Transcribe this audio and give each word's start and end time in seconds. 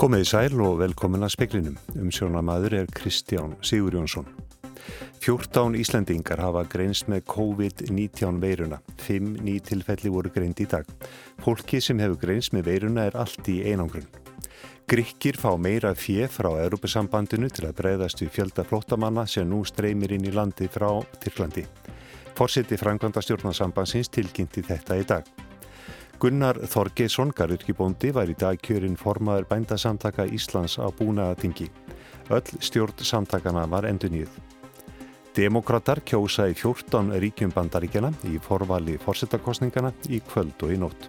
Komiði 0.00 0.24
sæl 0.24 0.54
og 0.64 0.78
velkomin 0.80 1.26
að 1.26 1.34
speklinum. 1.34 1.74
Umsjónamaður 2.00 2.72
er 2.78 2.86
Kristján 2.96 3.50
Sigur 3.60 3.98
Jónsson. 3.98 4.30
14 5.20 5.74
Íslandingar 5.76 6.40
hafa 6.40 6.62
greinst 6.72 7.10
með 7.12 7.26
COVID-19 7.28 8.38
veiruna. 8.40 8.78
5 9.04 9.42
ný 9.44 9.58
tilfelli 9.60 10.08
voru 10.08 10.32
greind 10.32 10.62
í 10.64 10.66
dag. 10.72 10.88
Fólki 11.44 11.82
sem 11.84 12.00
hefur 12.00 12.16
greinst 12.22 12.56
með 12.56 12.70
veiruna 12.70 13.04
er 13.10 13.18
allt 13.20 13.50
í 13.52 13.58
einangrun. 13.68 14.08
Grykkir 14.88 15.36
fá 15.36 15.52
meira 15.60 15.92
fjef 15.92 16.40
frá 16.40 16.48
Europasambandinu 16.62 17.52
til 17.52 17.68
að 17.68 17.76
breyðast 17.82 18.24
við 18.24 18.32
fjölda 18.38 18.64
flottamanna 18.64 19.26
sem 19.28 19.44
nú 19.52 19.60
streymir 19.68 20.16
inn 20.16 20.24
í 20.24 20.32
landi 20.32 20.70
frá 20.72 20.88
Tyrklandi. 21.20 21.66
Forseti 22.40 22.80
Frankvanda 22.80 23.20
stjórnarsambansins 23.20 24.08
tilkynnti 24.16 24.64
þetta 24.64 24.96
í 24.96 25.04
dag. 25.12 25.28
Gunnar 26.20 26.58
Þorgeisson, 26.68 27.30
garurkibóndi, 27.32 28.10
var 28.12 28.28
í 28.28 28.34
dag 28.36 28.58
kjörinn 28.60 28.98
formaður 29.00 29.46
bændasamtaka 29.48 30.26
Íslands 30.28 30.74
á 30.76 30.84
búnaðatingi. 30.92 31.70
Öll 32.28 32.58
stjórn 32.60 33.00
samtakana 33.00 33.62
var 33.64 33.86
endur 33.88 34.12
nýð. 34.12 34.34
Demokrater 35.32 36.02
kjósa 36.04 36.50
í 36.50 36.56
14 36.58 37.14
ríkjum 37.24 37.54
bandaríkjana 37.54 38.10
í 38.28 38.36
forvali 38.44 38.98
fórsetakostningana 39.00 39.94
í 40.12 40.20
kvöld 40.20 40.60
og 40.60 40.74
í 40.74 40.76
nótt. 40.82 41.06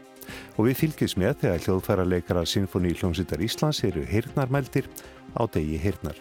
Og 0.55 0.69
við 0.69 0.79
fylgjum 0.79 1.25
með 1.25 1.41
þegar 1.41 1.65
hljóðfæra 1.65 2.05
leikara 2.07 2.45
Sinfoni 2.47 2.93
Hljómsveitar 2.95 3.43
Íslands 3.43 3.83
eru 3.83 4.05
hirnarmældir 4.07 4.87
á 5.35 5.43
degi 5.51 5.75
hirnar. 5.81 6.15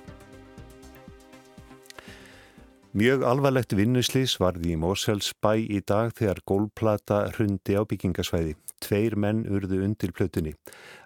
Mjög 2.91 3.23
alvarlegt 3.23 3.77
vinnuslís 3.79 4.35
varði 4.43 4.75
í 4.75 4.81
Mórsfjalls 4.83 5.31
bæ 5.39 5.63
í 5.63 5.79
dag 5.79 6.11
þegar 6.11 6.43
gólplata 6.43 7.21
hrundi 7.37 7.79
á 7.79 7.87
byggingasvæði. 7.87 8.57
Tveir 8.81 9.17
menn 9.17 9.45
urðu 9.47 9.85
undir 9.87 10.13
plötunni. 10.17 10.57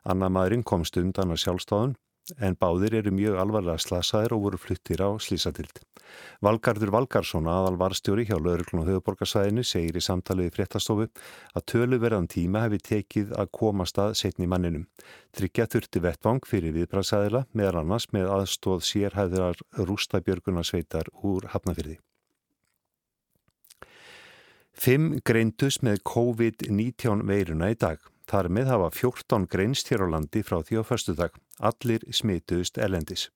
Anna 0.04 0.30
maðurinn 0.32 0.64
komst 0.66 0.96
undan 1.00 1.34
á 1.34 1.36
sjálfstáðun 1.36 1.96
en 2.40 2.56
báðir 2.56 2.94
eru 3.00 3.12
mjög 3.12 3.36
alvarlega 3.40 3.80
slasaðir 3.82 4.32
og 4.36 4.44
voru 4.46 4.60
fluttir 4.60 5.02
á 5.04 5.12
slísatild. 5.20 5.82
Valgardur 6.44 6.92
Valgarsson, 6.94 7.48
aðal 7.50 7.76
varstjóri 7.80 8.24
hjá 8.28 8.36
Lörglun 8.38 8.82
og 8.82 8.88
höfuborgarsvæðinu, 8.88 9.64
segir 9.66 9.98
í 9.98 10.04
samtaliði 10.04 10.54
fréttastofu 10.54 11.08
að 11.54 11.66
töluverðan 11.72 12.30
tíma 12.30 12.64
hefði 12.64 12.80
tekið 12.88 13.36
að 13.40 13.52
komast 13.58 14.00
að 14.00 14.16
setni 14.20 14.48
manninum. 14.48 14.86
Tryggja 15.36 15.68
þurfti 15.74 16.04
vettvang 16.04 16.48
fyrir 16.48 16.76
viðbræðsæðila 16.78 17.44
meðal 17.52 17.82
annars 17.82 18.08
með 18.16 18.32
aðstóð 18.38 18.84
sérhæðrar 18.88 19.62
rústabjörgunarsveitar 19.80 21.12
úr 21.24 21.50
Hafnafyrði. 21.52 21.98
Fimm 24.74 25.20
greindust 25.24 25.84
með 25.86 26.02
COVID-19 26.10 27.22
veiruna 27.28 27.70
í 27.70 27.78
dag. 27.78 28.02
Þar 28.26 28.48
með 28.50 28.70
hafa 28.72 28.90
14 28.98 29.46
greinst 29.52 29.92
hér 29.92 30.02
á 30.02 30.06
landi 30.16 30.42
frá 30.42 30.58
því 30.66 30.80
á 30.80 30.84
förstu 30.84 31.14
dag. 31.14 31.32
Allir 31.62 32.02
smituðust 32.10 32.80
elendis. 32.82 33.28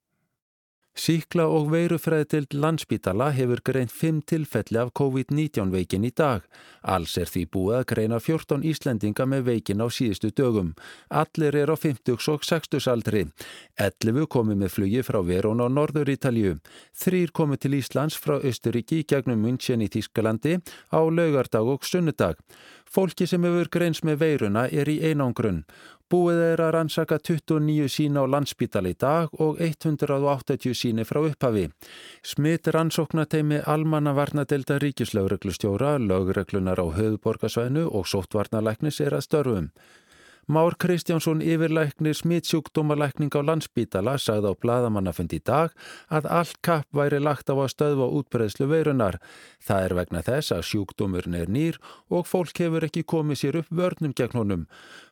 Síkla 0.98 1.44
og 1.46 1.68
veirufræðitild 1.70 2.56
landsbítala 2.58 3.28
hefur 3.30 3.60
greint 3.62 3.92
5 3.94 4.16
tilfelli 4.26 4.80
af 4.82 4.88
COVID-19 4.98 5.70
veikin 5.70 6.02
í 6.02 6.10
dag. 6.10 6.42
Alls 6.82 7.12
er 7.22 7.30
því 7.30 7.44
búið 7.54 7.76
að 7.76 7.84
greina 7.92 8.18
14 8.18 8.64
Íslendinga 8.66 9.26
með 9.30 9.44
veikin 9.46 9.78
á 9.78 9.86
síðustu 9.94 10.32
dögum. 10.34 10.72
Allir 11.06 11.54
er 11.54 11.70
á 11.70 11.76
50 11.78 12.16
og 12.34 12.42
60 12.48 12.90
aldri. 12.90 13.22
11 13.78 14.26
komið 14.26 14.58
með 14.64 14.74
flugi 14.74 15.04
frá 15.06 15.20
Verón 15.22 15.62
á 15.62 15.70
Norður 15.70 16.10
Ítalju. 16.16 16.56
Þrýr 16.98 17.30
komið 17.30 17.62
til 17.62 17.78
Íslands 17.78 18.18
frá 18.18 18.40
Östuríki 18.42 19.04
gegnum 19.06 19.38
München 19.46 19.86
í 19.86 19.92
Þískalandi 19.94 20.58
á 20.90 20.98
laugardag 20.98 21.74
og 21.76 21.86
sunnudag. 21.86 22.42
Fólki 22.88 23.26
sem 23.28 23.44
hefur 23.44 23.68
greins 23.70 24.00
með 24.02 24.22
veiruna 24.24 24.66
er 24.66 24.88
í 24.88 24.98
einangrunn. 25.04 25.62
Búið 26.08 26.38
er 26.40 26.60
að 26.64 26.70
rannsaka 26.72 27.18
29 27.20 27.90
sína 27.92 28.22
á 28.24 28.32
landsbítali 28.32 28.94
í 28.94 28.96
dag 28.96 29.34
og 29.44 29.58
180 29.60 30.72
síni 30.72 31.04
frá 31.04 31.20
upphafi. 31.20 31.66
Smitt 32.24 32.70
rannsóknateimi 32.72 33.58
Almanna 33.68 34.14
varnadelda 34.16 34.78
ríkislaureglustjóra, 34.80 35.98
laugreglunar 36.00 36.80
á 36.80 36.86
höfuborgarsvæðinu 36.96 37.84
og 37.92 38.08
sóttvarnalæknis 38.08 39.02
er 39.04 39.18
að 39.18 39.26
störfum. 39.28 39.68
Már 40.48 40.76
Kristjánsson 40.76 41.40
yfirlæknir 41.44 42.14
smittsjúkdómalækning 42.16 43.34
á 43.36 43.44
landsbítala 43.44 44.14
sagði 44.16 44.48
á 44.48 44.54
bladamannafundi 44.56 45.36
í 45.36 45.44
dag 45.44 45.74
að 46.08 46.28
allt 46.32 46.56
kapp 46.64 46.88
væri 46.96 47.18
lagt 47.20 47.52
á 47.52 47.54
að 47.60 47.68
stöðva 47.74 48.06
útbreðslu 48.16 48.64
veirunar. 48.70 49.18
Það 49.60 49.84
er 49.84 49.94
vegna 50.00 50.24
þess 50.24 50.56
að 50.56 50.64
sjúkdómurinn 50.70 51.36
er 51.36 51.52
nýr 51.52 51.76
og 52.08 52.24
fólk 52.32 52.64
hefur 52.64 52.88
ekki 52.88 53.04
komið 53.04 53.42
sér 53.42 53.60
upp 53.60 53.68
vörnum 53.68 54.16
gegn 54.16 54.40
honum. 54.40 54.64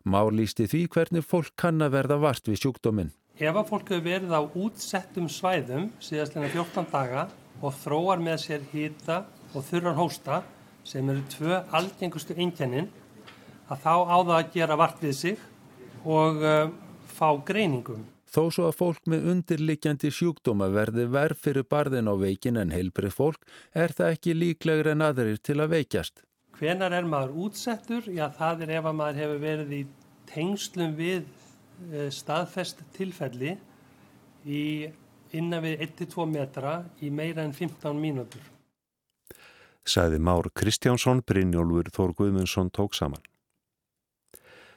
Már 0.08 0.32
lísti 0.32 0.64
því 0.72 0.82
hvernig 0.96 1.28
fólk 1.28 1.52
kann 1.52 1.84
að 1.84 1.98
verða 2.00 2.16
vart 2.24 2.48
við 2.48 2.62
sjúkdóminn. 2.64 3.12
Ef 3.36 3.52
að 3.52 3.68
fólk 3.68 3.92
hefur 3.92 4.08
verið 4.08 4.32
á 4.32 4.40
útsettum 4.40 5.28
svæðum 5.28 5.90
síðastlega 6.00 6.48
14 6.56 6.92
daga 6.96 7.28
og 7.60 7.76
þróar 7.84 8.24
með 8.24 8.46
sér 8.48 8.70
hýta 8.72 9.26
og 9.52 9.68
þurran 9.68 10.00
hósta 10.00 10.46
sem 10.80 11.04
eru 11.12 11.28
tvö 11.28 11.60
algengustu 11.76 12.32
einkennin 12.40 12.88
að 13.66 13.80
þá 13.82 13.94
á 14.06 14.16
það 14.16 14.36
að 14.38 14.52
gera 14.54 14.76
vart 14.78 15.00
við 15.02 15.16
sig 15.20 15.40
og 16.06 16.42
uh, 16.42 16.68
fá 17.16 17.28
greiningum. 17.46 18.04
Þó 18.26 18.42
svo 18.52 18.66
að 18.68 18.76
fólk 18.76 19.06
með 19.08 19.28
undirlikjandi 19.32 20.10
sjúkdóma 20.12 20.68
verði 20.74 21.06
verð 21.08 21.40
fyrir 21.40 21.66
barðin 21.70 22.10
á 22.10 22.14
veikin 22.20 22.58
en 22.60 22.74
heilbrið 22.74 23.14
fólk 23.16 23.46
er 23.72 23.94
það 23.96 24.16
ekki 24.16 24.34
líklegur 24.36 24.90
en 24.92 25.04
aðrir 25.06 25.38
til 25.40 25.60
að 25.62 25.72
veikjast. 25.76 26.20
Hvenar 26.58 26.92
er 26.96 27.06
maður 27.08 27.46
útsettur? 27.46 28.06
Já, 28.12 28.26
það 28.32 28.66
er 28.66 28.74
ef 28.78 28.90
að 28.90 28.98
maður 29.00 29.22
hefur 29.22 29.40
verið 29.42 29.72
í 29.76 29.80
tengslum 30.30 30.94
við 30.98 31.24
uh, 31.24 32.10
staðfest 32.12 32.82
tilfelli 32.96 33.56
í 34.46 34.62
innan 35.36 35.64
við 35.64 35.86
1-2 35.88 36.26
metra 36.30 36.76
í 37.02 37.10
meira 37.10 37.44
en 37.44 37.54
15 37.56 37.98
mínútur. 37.98 38.44
Sæði 39.86 40.18
Már 40.18 40.48
Kristjánsson, 40.50 41.22
Brynjólfur 41.22 41.90
Þór 41.94 42.14
Guðmundsson 42.18 42.72
tók 42.74 42.96
saman. 42.98 43.22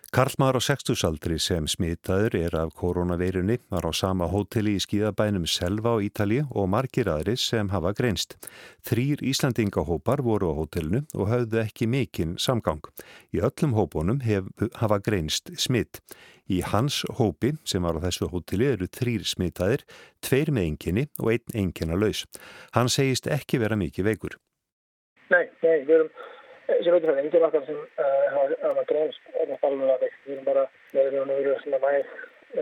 Karlmaður 0.10 0.58
á 0.58 0.62
60-saldri 0.66 1.36
sem 1.38 1.68
smitaður 1.70 2.34
er 2.40 2.56
af 2.58 2.72
koronaveirunni 2.80 3.60
var 3.70 3.86
á 3.86 3.94
sama 3.94 4.26
hóteli 4.32 4.72
í 4.74 4.82
skíðabænum 4.82 5.44
Selva 5.46 5.92
á 5.94 6.02
Ítali 6.02 6.40
og 6.50 6.66
margir 6.74 7.12
aðri 7.14 7.36
sem 7.38 7.70
hafa 7.70 7.92
greinst. 7.94 8.34
Þrýr 8.90 9.22
Íslandingahópar 9.22 10.24
voru 10.26 10.50
á 10.50 10.58
hótelinu 10.58 11.04
og 11.14 11.30
hafðu 11.30 11.62
ekki 11.62 11.86
mikinn 11.86 12.40
samgang. 12.42 12.82
Í 13.38 13.44
öllum 13.46 13.78
hópunum 13.78 14.24
hef, 14.26 14.50
hafa 14.82 14.98
greinst 14.98 15.54
smitt. 15.62 16.02
Í 16.50 16.64
hans 16.66 17.04
hópi 17.22 17.54
sem 17.62 17.86
var 17.86 18.02
á 18.02 18.06
þessu 18.08 18.32
hóteli 18.34 18.66
eru 18.74 18.90
þrýr 18.90 19.30
smitaðir, 19.30 19.86
tveir 20.26 20.50
með 20.50 20.72
enginni 20.72 21.06
og 21.22 21.36
einn 21.36 21.62
engina 21.68 21.94
laus. 21.94 22.26
Hann 22.74 22.90
segist 22.90 23.30
ekki 23.30 23.62
vera 23.62 23.78
mikið 23.78 24.10
veikur. 24.10 24.42
Nei, 25.30 25.46
nei, 25.62 25.86
við 25.86 26.00
erum 26.00 26.14
sem 26.70 26.94
veitur 26.94 27.12
það, 27.12 27.22
enginn 27.24 27.48
okkar 27.48 27.66
sem 27.68 27.80
hafa 28.64 28.84
greinst 28.90 29.32
er 29.36 29.50
þetta 29.54 29.72
alveg 29.72 30.04
veikt. 30.04 30.20
Við 30.26 30.36
erum 30.36 30.50
bara 30.50 30.66
með 30.94 31.10
raun 31.16 31.34
og 31.34 31.42
veru 31.42 31.58
svona 31.64 31.82
næg, 31.86 32.14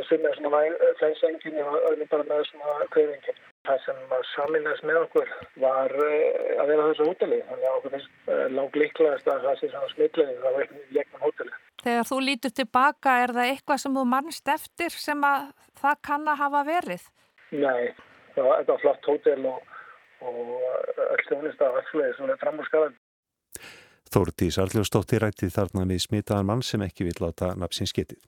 sem 0.10 0.26
er 0.30 0.40
svona 0.40 0.64
næg 0.64 0.88
flensengin 1.02 1.62
og 1.64 1.78
öðrum 1.92 2.12
bara 2.14 2.28
með 2.32 2.44
svona 2.52 2.90
kvöðingin. 2.96 3.46
Það 3.68 3.80
sem 3.84 3.98
saminast 4.32 4.84
með 4.88 5.02
okkur 5.04 5.32
var 5.60 5.92
að 5.92 6.70
vera 6.72 6.90
þessu 6.90 7.08
hóteli. 7.10 7.40
Þannig 7.50 7.68
að 7.68 7.80
okkur 7.80 7.96
finnst 7.96 8.30
langt 8.56 8.78
líklegast 8.80 9.32
að 9.32 9.48
það 9.48 9.58
sé 9.60 9.72
svona 9.74 9.94
smitleið 9.94 10.36
það 10.44 10.58
var 10.58 10.68
ekki 10.68 10.84
gegnum 10.96 11.26
hóteli. 11.26 11.56
Þegar 11.84 12.08
þú 12.10 12.20
lítur 12.24 12.54
tilbaka, 12.58 13.16
er 13.24 13.34
það 13.36 13.50
eitthvað 13.52 13.82
sem 13.84 13.98
þú 13.98 14.06
mannst 14.12 14.54
eftir 14.54 14.96
sem 14.96 15.26
að 15.28 15.50
það 15.82 16.00
kann 16.08 16.32
að 16.32 16.40
hafa 16.42 16.62
verið? 16.68 17.04
Nei, 17.56 17.92
það 18.36 18.48
var 18.72 18.82
flott 18.82 19.12
hótel 19.12 19.46
og, 19.52 19.76
og 20.26 20.40
öll 21.04 21.28
þjónist 21.28 21.62
af 21.64 21.78
allsvegi 21.82 22.16
sem 22.18 22.32
er 22.34 22.42
framúrskarðan. 22.42 22.98
Þórtís 24.08 24.58
Arljósdóttir 24.62 25.24
rætti 25.26 25.50
þarna 25.52 25.86
með 25.86 26.04
smitaðan 26.06 26.50
mann 26.50 26.64
sem 26.64 26.84
ekki 26.86 27.08
vil 27.10 27.18
láta 27.20 27.54
napsins 27.60 27.94
getið. 27.96 28.22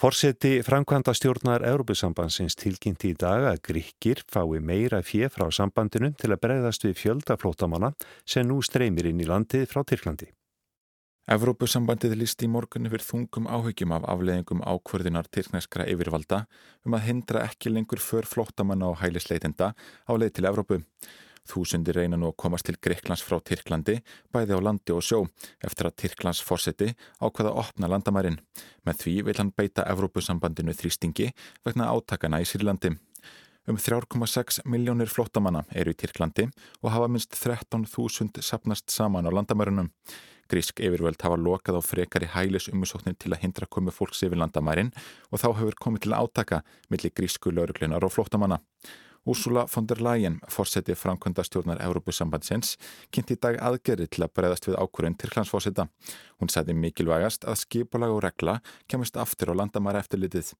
Forseti 0.00 0.62
framkvæmda 0.64 1.12
stjórnar 1.12 1.60
Európusambansins 1.68 2.54
tilkynnti 2.56 3.10
í 3.12 3.16
dag 3.20 3.44
að 3.50 3.58
gríkir 3.68 4.22
fái 4.32 4.56
meira 4.64 5.02
fjef 5.04 5.34
frá 5.36 5.50
sambandinu 5.52 6.14
til 6.16 6.30
að 6.32 6.40
bregðast 6.46 6.86
við 6.86 6.96
fjöldaflótamanna 7.02 7.92
sem 8.24 8.48
nú 8.48 8.62
streymir 8.64 9.10
inn 9.10 9.20
í 9.20 9.28
landið 9.28 9.66
frá 9.68 9.82
Tyrklandi. 9.84 10.30
Evrópusambandið 11.30 12.16
lísti 12.16 12.48
í 12.48 12.50
morgun 12.50 12.88
yfir 12.88 13.04
þungum 13.04 13.44
áhyggjum 13.52 13.92
af 13.98 14.06
afleðingum 14.14 14.64
ákvörðinar 14.64 15.28
tyrkneskra 15.28 15.84
yfirvalda 15.92 16.46
um 16.88 16.96
að 16.96 17.04
hindra 17.10 17.44
ekki 17.44 17.70
lengur 17.70 18.00
för 18.00 18.26
flótamanna 18.26 18.88
og 18.88 19.02
hælisleitenda 19.02 19.74
á 19.76 20.12
leið 20.16 20.32
til 20.38 20.48
Evrópu. 20.48 20.80
Þúsundir 21.48 21.96
reyna 21.96 22.18
nú 22.20 22.30
að 22.30 22.38
komast 22.42 22.66
til 22.68 22.76
Greiklands 22.76 23.22
frá 23.24 23.38
Tyrklandi, 23.40 24.00
bæði 24.32 24.58
á 24.58 24.60
landi 24.60 24.94
og 24.94 25.04
sjó, 25.04 25.22
eftir 25.64 25.88
að 25.88 25.96
Tyrklands 26.02 26.42
fórseti 26.44 26.92
ákvaða 27.20 27.52
að 27.54 27.60
opna 27.64 27.90
landamærin. 27.90 28.40
Með 28.86 29.04
því 29.04 29.14
vil 29.28 29.36
hann 29.40 29.54
beita 29.56 29.86
Evrópusambandinu 29.90 30.74
þrýstingi 30.76 31.30
vegna 31.66 31.90
átakana 31.94 32.42
í 32.42 32.48
Sýrlandi. 32.48 32.96
Um 33.68 33.76
3,6 33.76 34.62
miljónir 34.64 35.10
flótamanna 35.12 35.66
eru 35.76 35.92
í 35.92 35.96
Tyrklandi 35.98 36.48
og 36.80 36.92
hafa 36.94 37.08
minst 37.12 37.36
13.000 37.36 38.40
sapnast 38.42 38.90
saman 38.90 39.28
á 39.28 39.30
landamærunum. 39.30 39.90
Grísk 40.50 40.80
yfirvöld 40.82 41.20
hafa 41.22 41.36
lokað 41.38 41.78
á 41.78 41.82
frekar 41.84 42.24
í 42.26 42.30
hælis 42.32 42.66
umusóknir 42.72 43.14
til 43.20 43.30
að 43.30 43.44
hindra 43.44 43.68
komu 43.70 43.92
fólks 43.94 44.24
yfir 44.26 44.40
landamærin 44.40 44.90
og 45.30 45.38
þá 45.38 45.46
hefur 45.60 45.76
komið 45.84 46.06
til 46.06 46.16
átaka 46.16 46.62
millir 46.90 47.14
grísku 47.14 47.52
lauruglunar 47.54 48.02
og 48.02 48.10
flóttamanna. 48.16 48.58
Úrsula 49.30 49.66
von 49.68 49.86
der 49.86 50.00
Leyen, 50.02 50.40
fórseti 50.48 50.94
framkvöndastjórnar 50.98 51.78
Európusambandsins, 51.84 52.72
kynnt 53.14 53.30
í 53.30 53.36
dag 53.38 53.60
aðgerri 53.62 54.08
til 54.10 54.24
að 54.26 54.32
breyðast 54.34 54.66
við 54.66 54.78
ákvörðin 54.82 55.14
til 55.20 55.30
hlansfósita. 55.30 55.84
Hún 56.42 56.50
sagði 56.50 56.74
mikilvægast 56.74 57.46
að 57.46 57.60
skipalag 57.60 58.10
og 58.10 58.24
regla 58.24 58.56
kemist 58.90 59.20
aftur 59.20 59.52
á 59.54 59.58
landamæra 59.60 60.02
eftirlitið. 60.02 60.50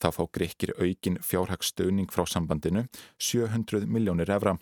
Þá 0.00 0.08
fá 0.16 0.22
grekkir 0.38 0.72
aukin 0.78 1.20
fjárhagstöðning 1.20 2.08
frá 2.14 2.24
sambandinu 2.24 2.86
700 3.20 3.84
miljónir 3.92 4.32
evra. 4.32 4.56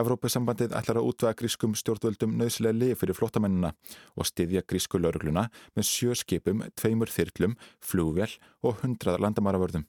Evrópusambandið 0.00 0.72
ætlar 0.72 1.02
að 1.02 1.10
útvega 1.12 1.36
grískum 1.42 1.76
stjórnvöldum 1.76 2.32
nöðslega 2.40 2.78
lið 2.78 2.96
fyrir 3.02 3.20
flottamennina 3.20 3.74
og 4.16 4.30
styðja 4.32 4.64
grísku 4.64 4.96
laurugluna 4.98 5.50
með 5.76 5.90
sjö 5.90 6.16
skipum, 6.16 6.64
tveimur 6.72 7.12
þyrklum, 7.12 7.58
flúvél 7.84 8.32
og 8.64 8.80
hundrað 8.80 9.20
landamæravörðum. 9.26 9.84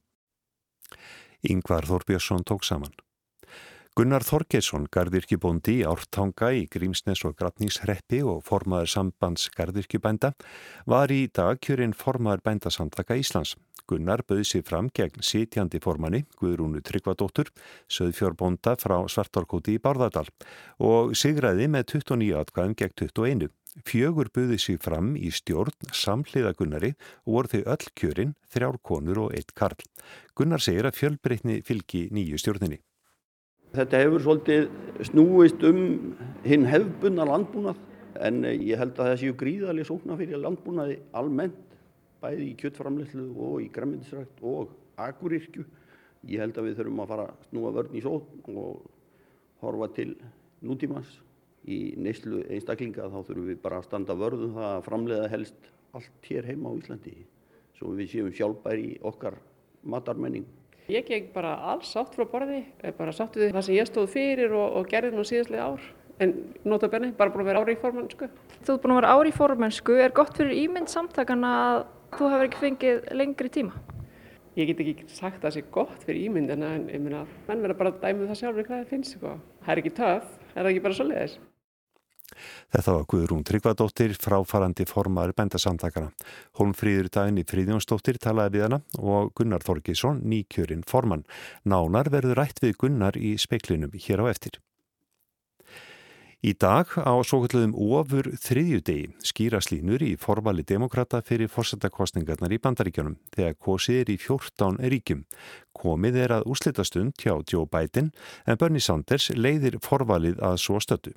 Yngvar 1.46 1.88
Þorbjörnsson 1.88 2.44
tók 2.44 2.64
saman. 2.68 3.05
Gunnar 3.96 4.26
Þorgesson, 4.28 4.90
gardirkjubóndi 4.92 5.78
í 5.80 5.84
Ártanga 5.88 6.50
í 6.52 6.66
Grímsnes 6.68 7.22
og 7.24 7.38
Gratníshreppi 7.40 8.18
og 8.28 8.42
formaður 8.44 8.90
sambands 8.92 9.46
gardirkjubænda, 9.56 10.34
var 10.84 11.14
í 11.16 11.30
dag 11.32 11.62
kjörinn 11.64 11.94
formaður 11.96 12.42
bændasamtaka 12.44 13.16
Íslands. 13.16 13.54
Gunnar 13.88 14.26
bauði 14.28 14.44
sig 14.50 14.66
fram 14.68 14.90
gegn 14.92 15.24
sitjandi 15.24 15.80
formanni, 15.80 16.26
Guðrúnu 16.42 16.82
Tryggvadóttur, 16.84 17.54
söðfjórbónda 17.88 18.74
frá 18.82 18.98
Svartorkóti 19.08 19.78
í 19.78 19.80
Bárðardal 19.80 20.26
og 20.84 21.14
sigraði 21.16 21.70
með 21.72 21.94
29 21.94 22.42
atkvæðum 22.42 22.76
gegn 22.82 22.96
21. 23.00 23.48
Fjögur 23.88 24.32
buði 24.36 24.58
sig 24.60 24.82
fram 24.84 25.14
í 25.16 25.32
stjórn 25.32 25.96
samhliða 25.96 26.52
Gunnari 26.60 26.92
og 27.24 27.38
voru 27.38 27.54
þau 27.54 27.72
öll 27.78 27.88
kjörinn, 27.96 28.36
þrjár 28.52 28.82
konur 28.84 29.24
og 29.30 29.40
eitt 29.40 29.56
karl. 29.56 29.88
Gunnar 30.36 30.60
segir 30.60 30.92
að 30.92 31.00
fjölbreytni 31.00 31.62
fylgi 31.64 32.10
nýju 32.12 32.44
stjórninni. 32.44 32.82
Þetta 33.76 34.00
hefur 34.00 34.24
svolítið 34.24 34.70
snúist 35.10 35.64
um 35.68 35.80
hinn 36.46 36.68
hefbunna 36.70 37.26
landbúnað 37.28 37.80
en 38.24 38.46
ég 38.48 38.80
held 38.80 38.96
að 38.96 39.10
það 39.10 39.18
séu 39.22 39.36
gríðarlega 39.40 39.90
sókna 39.90 40.16
fyrir 40.20 40.40
landbúnaði 40.40 41.00
almennt, 41.20 41.76
bæði 42.24 42.48
í 42.52 42.56
kjöttframleyslu 42.62 43.26
og 43.34 43.58
í 43.66 43.68
græmyndisrækt 43.76 44.40
og 44.48 44.72
agurirkju. 45.02 45.66
Ég 46.32 46.42
held 46.42 46.58
að 46.58 46.70
við 46.70 46.80
þurfum 46.80 47.04
að 47.04 47.12
fara 47.12 47.28
að 47.30 47.46
snúa 47.50 47.74
vörn 47.76 48.00
í 48.00 48.04
sókn 48.06 48.60
og 48.64 48.86
horfa 49.66 49.92
til 49.98 50.10
nútímans 50.66 51.12
í 51.68 51.80
neyslu 52.00 52.44
einstaklinga 52.48 53.10
þá 53.12 53.20
þurfum 53.20 53.50
við 53.50 53.62
bara 53.64 53.82
að 53.82 53.90
standa 53.90 54.16
vörðum 54.18 54.56
það 54.56 54.72
að 54.72 54.86
framleiða 54.88 55.32
helst 55.34 55.72
allt 55.96 56.30
hér 56.30 56.48
heima 56.48 56.72
á 56.72 56.78
Íslandi 56.80 57.16
svo 57.76 57.92
við 57.98 58.12
séum 58.14 58.32
sjálfbæri 58.32 58.96
okkar 59.04 59.36
matarmenning. 59.84 60.46
Ég 60.92 61.06
geng 61.10 61.32
bara 61.34 61.56
alls 61.72 61.90
sátt 61.90 62.14
frá 62.14 62.28
borði, 62.30 62.60
bara 62.98 63.14
sátt 63.16 63.38
við 63.40 63.56
það 63.56 63.64
sem 63.66 63.78
ég 63.80 63.88
stóð 63.90 64.12
fyrir 64.14 64.52
og, 64.54 64.76
og 64.78 64.90
gerði 64.92 65.16
nú 65.16 65.24
síðastlega 65.26 65.72
ár 65.72 65.88
en 66.22 66.34
nota 66.64 66.88
benni, 66.92 67.10
bara 67.18 67.34
búin 67.34 67.44
að 67.44 67.50
vera 67.50 67.64
ári 67.64 67.74
í 67.76 67.80
formennsku. 67.82 68.30
Þú 68.64 68.76
ert 68.76 68.84
búin 68.84 68.94
að 68.94 69.00
vera 69.02 69.16
ári 69.18 69.32
í 69.32 69.36
formennsku, 69.36 69.98
er 70.00 70.14
gott 70.16 70.38
fyrir 70.38 70.54
ímynd 70.62 70.92
samtakana 70.92 71.52
að 71.64 71.80
þú 72.16 72.30
hefur 72.32 72.48
ekki 72.48 72.62
fengið 72.62 73.10
lengri 73.18 73.52
tíma? 73.58 73.82
Ég 74.56 74.70
get 74.70 74.86
ekki 74.86 75.10
sagt 75.12 75.42
að 75.42 75.50
það 75.50 75.58
sé 75.58 75.66
gott 75.76 76.06
fyrir 76.06 76.30
ímyndina 76.30 76.70
en 76.78 76.86
ég 76.94 77.02
meina, 77.04 77.26
menn 77.50 77.66
verða 77.66 77.80
bara 77.82 77.92
að 77.92 78.00
dæmu 78.06 78.24
um 78.24 78.32
það 78.32 78.42
sjálfur 78.44 78.70
hvað 78.70 78.84
það 78.84 78.94
finnst, 78.94 79.18
sko. 79.18 79.34
Það 79.66 79.74
er 79.74 79.82
ekki 79.82 79.96
töf, 79.98 80.32
er 80.54 80.62
það 80.62 80.72
ekki 80.72 80.86
bara 80.86 81.00
svo 81.02 81.10
leiðis? 81.10 81.36
Þetta 82.74 82.98
var 82.98 83.08
Guðrún 83.12 83.46
Tryggvadóttir, 83.48 84.16
fráfarandi 84.20 84.86
formar 84.90 85.34
bændasamtakana. 85.38 86.12
Holmfríður 86.60 87.10
daginn 87.14 87.42
í 87.42 87.48
Fríðjónsdóttir 87.48 88.20
talaði 88.22 88.58
við 88.58 88.68
hana 88.68 88.82
og 89.00 89.34
Gunnar 89.38 89.66
Þorkísson, 89.66 90.24
nýkjörinn 90.26 90.86
formann. 90.90 91.26
Nánar 91.64 92.12
verður 92.14 92.42
rætt 92.42 92.64
við 92.64 92.80
Gunnar 92.86 93.18
í 93.18 93.36
speiklinum 93.42 93.94
hér 93.96 94.26
á 94.26 94.32
eftir. 94.32 94.60
Í 96.46 96.52
dag 96.62 96.92
á 97.02 97.16
svo 97.26 97.40
kalluðum 97.42 97.72
ofur 97.74 98.28
þriðjudegi 98.38 99.16
skýraslínur 99.26 100.04
í 100.06 100.12
forvali 100.22 100.62
demokrata 100.68 101.24
fyrir 101.26 101.50
fórsetakostningarnar 101.50 102.54
í 102.54 102.60
bandaríkjónum 102.62 103.16
þegar 103.34 103.58
kosið 103.66 104.02
er 104.04 104.12
í 104.14 104.18
14 104.22 104.78
ríkjum. 104.94 105.24
Komið 105.74 106.20
er 106.22 106.36
að 106.38 106.46
úslitastund 106.54 107.18
hjá 107.18 107.34
Joe 107.50 107.66
Biden 107.66 108.12
en 108.46 108.62
Bernie 108.62 108.84
Sanders 108.84 109.32
leiðir 109.34 109.80
forvalið 109.82 110.38
að 110.38 110.60
svo 110.62 110.78
stötu. 110.84 111.16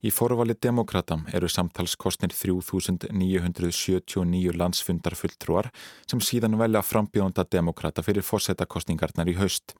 Í 0.00 0.08
forvali 0.08 0.54
demokrata 0.56 1.18
eru 1.36 1.44
samtalskostnir 1.52 2.32
3979 2.32 4.54
landsfundarfulltrúar 4.56 5.68
sem 6.08 6.16
síðan 6.24 6.56
velja 6.56 6.80
frambjónda 6.80 7.44
demokrata 7.44 8.00
fyrir 8.06 8.24
fórsetakostningarnar 8.24 9.28
í 9.28 9.36
haust. 9.36 9.76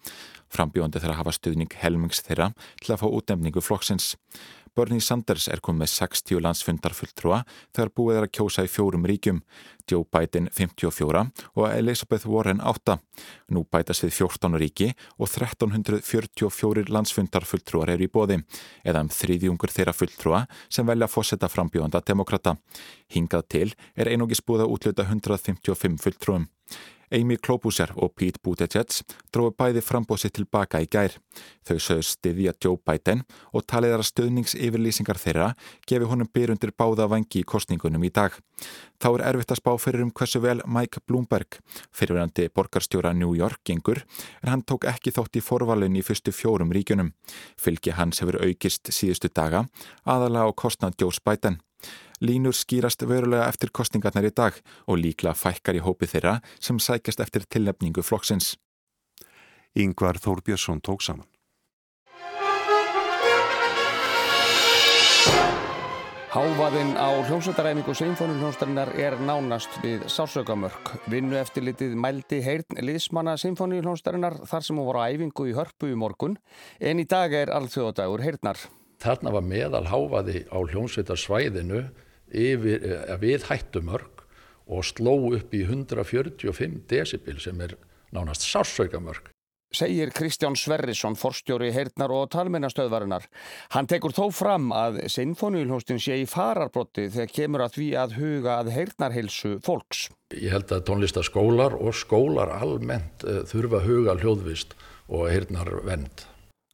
Frambjóndi 0.52 1.00
þeirra 1.00 1.16
hafa 1.22 1.32
stuðning 1.32 1.72
helmings 1.80 2.20
þeirra 2.26 2.52
til 2.82 2.92
að 2.92 3.00
fá 3.00 3.08
útnefningu 3.08 3.64
flokksins. 3.64 4.12
Bernie 4.76 5.02
Sanders 5.02 5.48
er 5.50 5.60
komið 5.64 5.82
með 5.82 5.90
60 5.92 6.42
landsfundarfulltrúa 6.44 7.40
þegar 7.74 7.92
búið 7.96 8.18
er 8.18 8.26
að 8.26 8.32
kjósa 8.38 8.64
í 8.66 8.70
fjórum 8.70 9.06
ríkjum, 9.08 9.40
Joe 9.90 10.06
Biden 10.06 10.46
54 10.54 11.24
og 11.56 11.64
Elizabeth 11.68 12.28
Warren 12.30 12.62
8. 12.62 12.96
Nú 13.54 13.64
bætast 13.66 14.06
við 14.06 14.14
14 14.20 14.58
ríki 14.62 14.88
og 15.18 15.26
1344 15.26 16.86
landsfundarfulltrúar 16.94 17.90
eru 17.96 18.06
í 18.06 18.12
bóði, 18.12 18.38
eða 18.86 19.02
um 19.04 19.10
þriðjungur 19.10 19.74
þeirra 19.74 19.96
fulltrúa 19.96 20.44
sem 20.68 20.86
velja 20.86 21.08
að 21.08 21.14
fósetta 21.16 21.50
frambjóðanda 21.50 22.04
demokrata. 22.06 22.56
Hingað 23.10 23.48
til 23.50 23.68
er 23.96 24.12
einogis 24.12 24.44
búið 24.44 24.66
að 24.66 24.78
útluta 24.78 25.08
155 25.10 26.00
fulltrúum. 26.04 26.48
Amy 27.10 27.36
Klobuchar 27.36 27.90
og 27.96 28.12
Pete 28.14 28.38
Buttigieg 28.42 29.00
dróðu 29.34 29.54
bæði 29.58 29.82
frambóðsitt 29.82 30.34
tilbaka 30.38 30.80
í 30.82 30.88
gær. 30.90 31.16
Þau 31.66 31.76
sögðu 31.82 32.06
stiðja 32.06 32.54
Joe 32.62 32.78
Biden 32.86 33.24
og 33.52 33.66
talið 33.70 33.96
að 33.96 34.06
stöðningsyfirlýsingar 34.10 35.18
þeirra 35.18 35.48
gefi 35.90 36.08
honum 36.10 36.30
byrjundir 36.30 36.72
báða 36.78 37.08
vangi 37.10 37.42
í 37.42 37.46
kostningunum 37.46 38.04
í 38.06 38.12
dag. 38.14 38.36
Þá 39.00 39.08
er 39.10 39.24
erfitt 39.30 39.54
að 39.54 39.60
spá 39.62 39.72
fyrir 39.80 40.04
um 40.04 40.12
hversu 40.14 40.42
vel 40.44 40.60
Mike 40.66 41.02
Bloomberg, 41.06 41.58
fyrirverandi 41.90 42.50
borgarstjóra 42.54 43.14
New 43.16 43.32
York, 43.38 43.62
gengur, 43.64 44.02
en 44.42 44.52
hann 44.52 44.66
tók 44.66 44.86
ekki 44.90 45.14
þótt 45.16 45.40
í 45.40 45.44
forvalin 45.44 45.96
í 45.96 46.04
fyrstu 46.04 46.34
fjórum 46.36 46.74
ríkunum. 46.76 47.14
Fylgi 47.58 47.96
hans 47.96 48.20
hefur 48.22 48.42
aukist 48.44 48.92
síðustu 48.92 49.32
daga, 49.32 49.64
aðalega 50.04 50.52
á 50.52 50.58
kostnad 50.58 51.00
Joe 51.00 51.16
Biden. 51.24 51.58
Línur 52.20 52.52
skýrast 52.56 53.06
verulega 53.08 53.48
eftir 53.48 53.72
kostningarnar 53.72 54.28
í 54.28 54.34
dag 54.36 54.56
og 54.86 55.00
líkla 55.00 55.32
fækkar 55.32 55.78
í 55.78 55.84
hópi 55.84 56.08
þeirra 56.10 56.38
sem 56.60 56.78
sækjast 56.78 57.24
eftir 57.24 57.48
tilnefningu 57.48 58.04
flokksins. 58.04 58.54
Yngvar 59.78 60.18
Þórbjörnsson 60.20 60.82
tók 60.84 61.02
saman. 61.02 61.28
Hávaðinn 66.30 66.92
á 66.94 67.10
hljómsveitaræfingu 67.26 67.90
Sinfóniuljónstarinnar 67.90 68.92
er 68.94 69.16
nánast 69.18 69.80
við 69.82 70.04
sásaukamörk. 70.06 70.92
Vinnu 71.10 71.34
eftirlitið 71.40 71.96
mældi 71.98 72.38
heyrn 72.44 72.78
liðsmanna 72.86 73.34
Sinfóniuljónstarinnar 73.42 74.36
þar 74.46 74.62
sem 74.62 74.78
hún 74.78 74.86
var 74.92 75.00
á 75.02 75.10
æfingu 75.10 75.48
í 75.50 75.56
hörpu 75.58 75.90
í 75.90 75.98
morgun 75.98 76.38
en 76.78 77.02
í 77.02 77.08
dag 77.10 77.34
er 77.34 77.50
alþjóðadagur 77.50 78.22
heyrnar. 78.22 78.62
Þarna 79.00 79.34
var 79.36 79.46
meðal 79.48 79.86
hávaði 79.88 80.44
á 80.52 80.58
hljómsveitarsvæðinu 80.60 81.82
eh, 81.84 82.70
við 83.20 83.48
hættumörk 83.48 84.24
og 84.70 84.86
sló 84.86 85.16
upp 85.34 85.54
í 85.56 85.64
145 85.66 86.82
decibel 86.90 87.40
sem 87.42 87.60
er 87.64 87.76
nánast 88.14 88.44
sásaukamörk 88.46 89.32
segir 89.70 90.10
Kristján 90.14 90.56
Sverrisson, 90.58 91.14
forstjóri 91.18 91.70
heyrnar 91.74 92.10
og 92.14 92.30
talmennastöðvarinnar. 92.34 93.26
Hann 93.74 93.88
tekur 93.90 94.14
þó 94.14 94.24
fram 94.34 94.70
að 94.74 95.00
sinfóniulhóstin 95.12 96.00
sé 96.02 96.18
í 96.22 96.26
fararbrotti 96.30 97.06
þegar 97.14 97.34
kemur 97.36 97.64
að 97.66 97.76
því 97.76 97.88
að 98.02 98.16
huga 98.18 98.56
að 98.58 98.72
heyrnarheilsu 98.74 99.52
fólks. 99.66 100.08
Ég 100.34 100.50
held 100.54 100.74
að 100.74 100.84
tónlistaskólar 100.90 101.78
og 101.78 101.94
skólar 101.98 102.50
almennt 102.58 103.24
uh, 103.26 103.42
þurfa 103.50 103.80
að 103.80 103.88
huga 103.92 104.18
hljóðvist 104.18 104.76
og 105.10 105.30
heyrnarvend. 105.30 106.26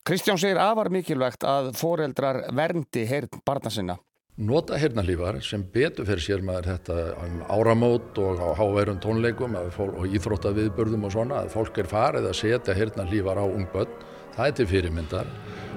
Kristján 0.06 0.38
segir 0.38 0.58
afar 0.62 0.92
mikilvægt 0.94 1.42
að 1.42 1.72
foreldrar 1.78 2.44
verndi 2.54 3.06
heyrn 3.10 3.40
barna 3.46 3.72
sinna 3.74 3.96
nota 4.36 4.76
hernalífar 4.76 5.38
sem 5.42 5.62
betur 5.72 6.04
fyrir 6.04 6.20
sér 6.20 6.42
maður 6.44 6.66
þetta 6.74 6.96
um 7.24 7.36
áramót 7.48 8.18
og 8.20 8.42
á 8.44 8.48
háværum 8.58 8.98
tónleikum 9.00 9.56
og 9.56 10.04
íþróttaviðbörðum 10.12 11.06
og 11.08 11.14
svona 11.14 11.40
að 11.40 11.54
fólk 11.54 11.80
er 11.80 11.88
farið 11.88 12.28
að 12.28 12.36
setja 12.42 12.76
hernalífar 12.76 13.40
á 13.40 13.46
ungbönn 13.48 13.94
það 14.36 14.46
er 14.46 14.56
til 14.58 14.66
fyrirmyndar 14.72 15.30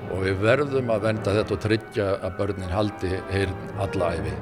og 0.10 0.26
við 0.26 0.44
verðum 0.44 0.92
að 0.92 1.06
venda 1.08 1.36
þetta 1.38 1.56
og 1.56 1.64
tryggja 1.64 2.10
að 2.20 2.36
börnin 2.40 2.74
haldi 2.74 3.14
hern 3.32 3.56
alla 3.80 4.12
æfi. 4.18 4.36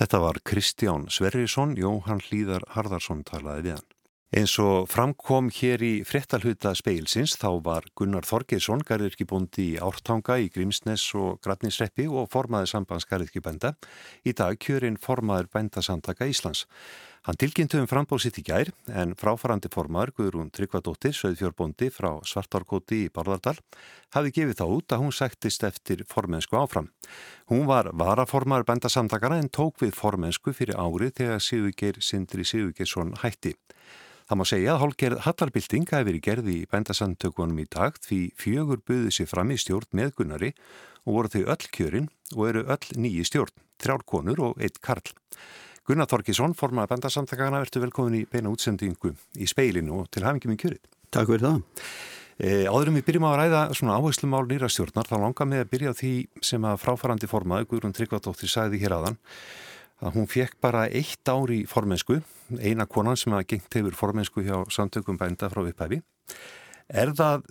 Þetta 0.00 0.20
var 0.20 0.40
Kristján 0.44 1.08
Sverrisson, 1.12 1.76
Jóhann 1.80 2.20
Hlíðar 2.24 2.64
Harðarsson 2.74 3.24
talaði 3.24 3.68
við 3.68 3.78
hann. 3.78 3.89
Eins 4.30 4.52
og 4.62 4.84
framkom 4.86 5.48
hér 5.50 5.82
í 5.82 6.04
frettalhuta 6.06 6.70
speilsins 6.78 7.32
þá 7.34 7.48
var 7.66 7.86
Gunnar 7.98 8.22
Þorgersson 8.22 8.84
garðirkibúndi 8.86 9.64
í 9.72 9.78
Ártanga 9.82 10.36
í 10.38 10.44
Grímsnes 10.54 11.02
og 11.18 11.40
Gratnisreppi 11.42 12.04
og 12.06 12.28
formaði 12.30 12.68
sambandsgarðirkibænda. 12.70 13.72
Í 14.22 14.30
dag 14.38 14.54
kjörinn 14.62 15.00
formaður 15.02 15.48
bændasamtaka 15.50 16.28
Íslands. 16.30 16.60
Hann 17.26 17.40
tilkynntu 17.42 17.80
um 17.82 17.88
frambóðsitt 17.90 18.38
í 18.38 18.44
gær 18.46 18.70
en 19.02 19.16
fráfarandi 19.18 19.66
formaður 19.74 20.12
Guðrún 20.20 20.52
Tryggvadóttir, 20.54 21.10
söðfjórbóndi 21.18 21.88
frá 21.90 22.12
Svartárkóti 22.22 23.00
í 23.08 23.10
Barðardal, 23.10 23.56
hafi 24.14 24.30
gefið 24.36 24.60
þá 24.60 24.66
út 24.76 24.94
að 24.94 25.02
hún 25.02 25.16
sættist 25.16 25.66
eftir 25.66 26.04
formensku 26.06 26.54
áfram. 26.54 26.86
Hún 27.50 27.66
var 27.66 27.90
varaformaður 27.98 28.68
bændasamtakana 28.70 29.40
en 29.42 29.50
tók 29.50 29.82
við 29.82 29.98
formensku 29.98 30.54
fyrir 30.54 30.78
árið 30.78 31.16
þegar 31.18 31.44
Sigurgeir 31.48 31.98
Sindri 31.98 32.46
Sigurgeirsson 32.46 33.16
hætti. 33.24 33.56
Það 34.30 34.38
má 34.38 34.44
segja 34.46 34.74
að 34.76 34.82
hálgerð 34.84 35.22
Hallarbilding 35.24 35.86
hafi 35.90 36.06
verið 36.06 36.22
gerði 36.22 36.52
í 36.60 36.66
bændasandtökunum 36.70 37.56
í 37.58 37.64
dag 37.66 37.96
því 37.98 38.18
fjögur 38.38 38.78
buðið 38.86 39.14
sér 39.16 39.26
fram 39.26 39.48
í 39.50 39.56
stjórn 39.58 39.88
með 39.98 40.12
Gunnari 40.20 40.50
og 41.02 41.16
voru 41.16 41.30
þau 41.32 41.48
öll 41.50 41.64
kjörin 41.74 42.06
og 42.36 42.44
eru 42.46 42.60
öll 42.70 42.92
nýji 42.94 43.24
stjórn, 43.26 43.50
þrjár 43.82 44.04
konur 44.06 44.42
og 44.46 44.62
eitt 44.62 44.78
karl. 44.86 45.10
Gunnar 45.82 46.06
Þorkísson, 46.06 46.54
formaði 46.54 46.92
bændasamtakana, 46.92 47.64
verður 47.64 47.82
velkomin 47.88 48.20
í 48.20 48.28
beina 48.30 48.52
útsendingu 48.54 49.10
í 49.34 49.48
speilinu 49.50 49.96
og 49.98 50.06
til 50.14 50.22
hafingjum 50.22 50.54
í 50.54 50.58
kjörin. 50.62 50.84
Takk 51.10 51.32
fyrir 51.32 51.48
það. 51.48 51.88
E, 52.38 52.52
áðurum 52.70 53.00
við 53.00 53.06
byrjum 53.08 53.26
að 53.32 53.38
ræða 53.40 53.64
svona 53.80 53.96
áherslumál 53.98 54.44
nýra 54.46 54.70
stjórnar, 54.70 55.10
þá 55.10 55.16
langar 55.24 55.50
með 55.50 55.64
að 55.64 55.72
byrja 55.74 55.96
því 55.98 56.12
sem 56.52 56.70
að 56.70 56.78
fráfarandi 56.84 57.32
formaði 57.34 57.66
Guðrún 57.72 57.98
Tryggvadóttir 57.98 58.54
sagði 58.54 58.78
hér 58.84 58.94
aðan 59.00 59.18
að 60.00 60.16
hún 60.16 60.28
fekk 60.30 60.56
bara 60.62 60.86
eitt 60.88 61.28
ár 61.28 61.52
í 61.52 61.62
formensku, 61.68 62.20
eina 62.58 62.86
konan 62.88 63.18
sem 63.20 63.34
að 63.36 63.46
gengt 63.52 63.76
hefur 63.76 63.96
formensku 63.96 64.44
hjá 64.44 64.62
samtökum 64.72 65.18
bænda 65.20 65.50
frá 65.52 65.62
upphæfi. 65.62 66.00
Er 66.88 67.12
það 67.16 67.44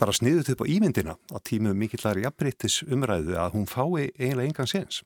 bara 0.00 0.12
sniðut 0.12 0.50
upp 0.52 0.64
á 0.64 0.66
ímyndina 0.68 1.16
á 1.16 1.36
tímu 1.40 1.72
mikillar 1.74 2.20
jafnbryttis 2.20 2.82
umræðu 2.84 3.38
að 3.40 3.56
hún 3.56 3.68
fái 3.70 4.10
eiginlega 4.18 4.50
engan 4.50 4.70
séns? 4.70 5.00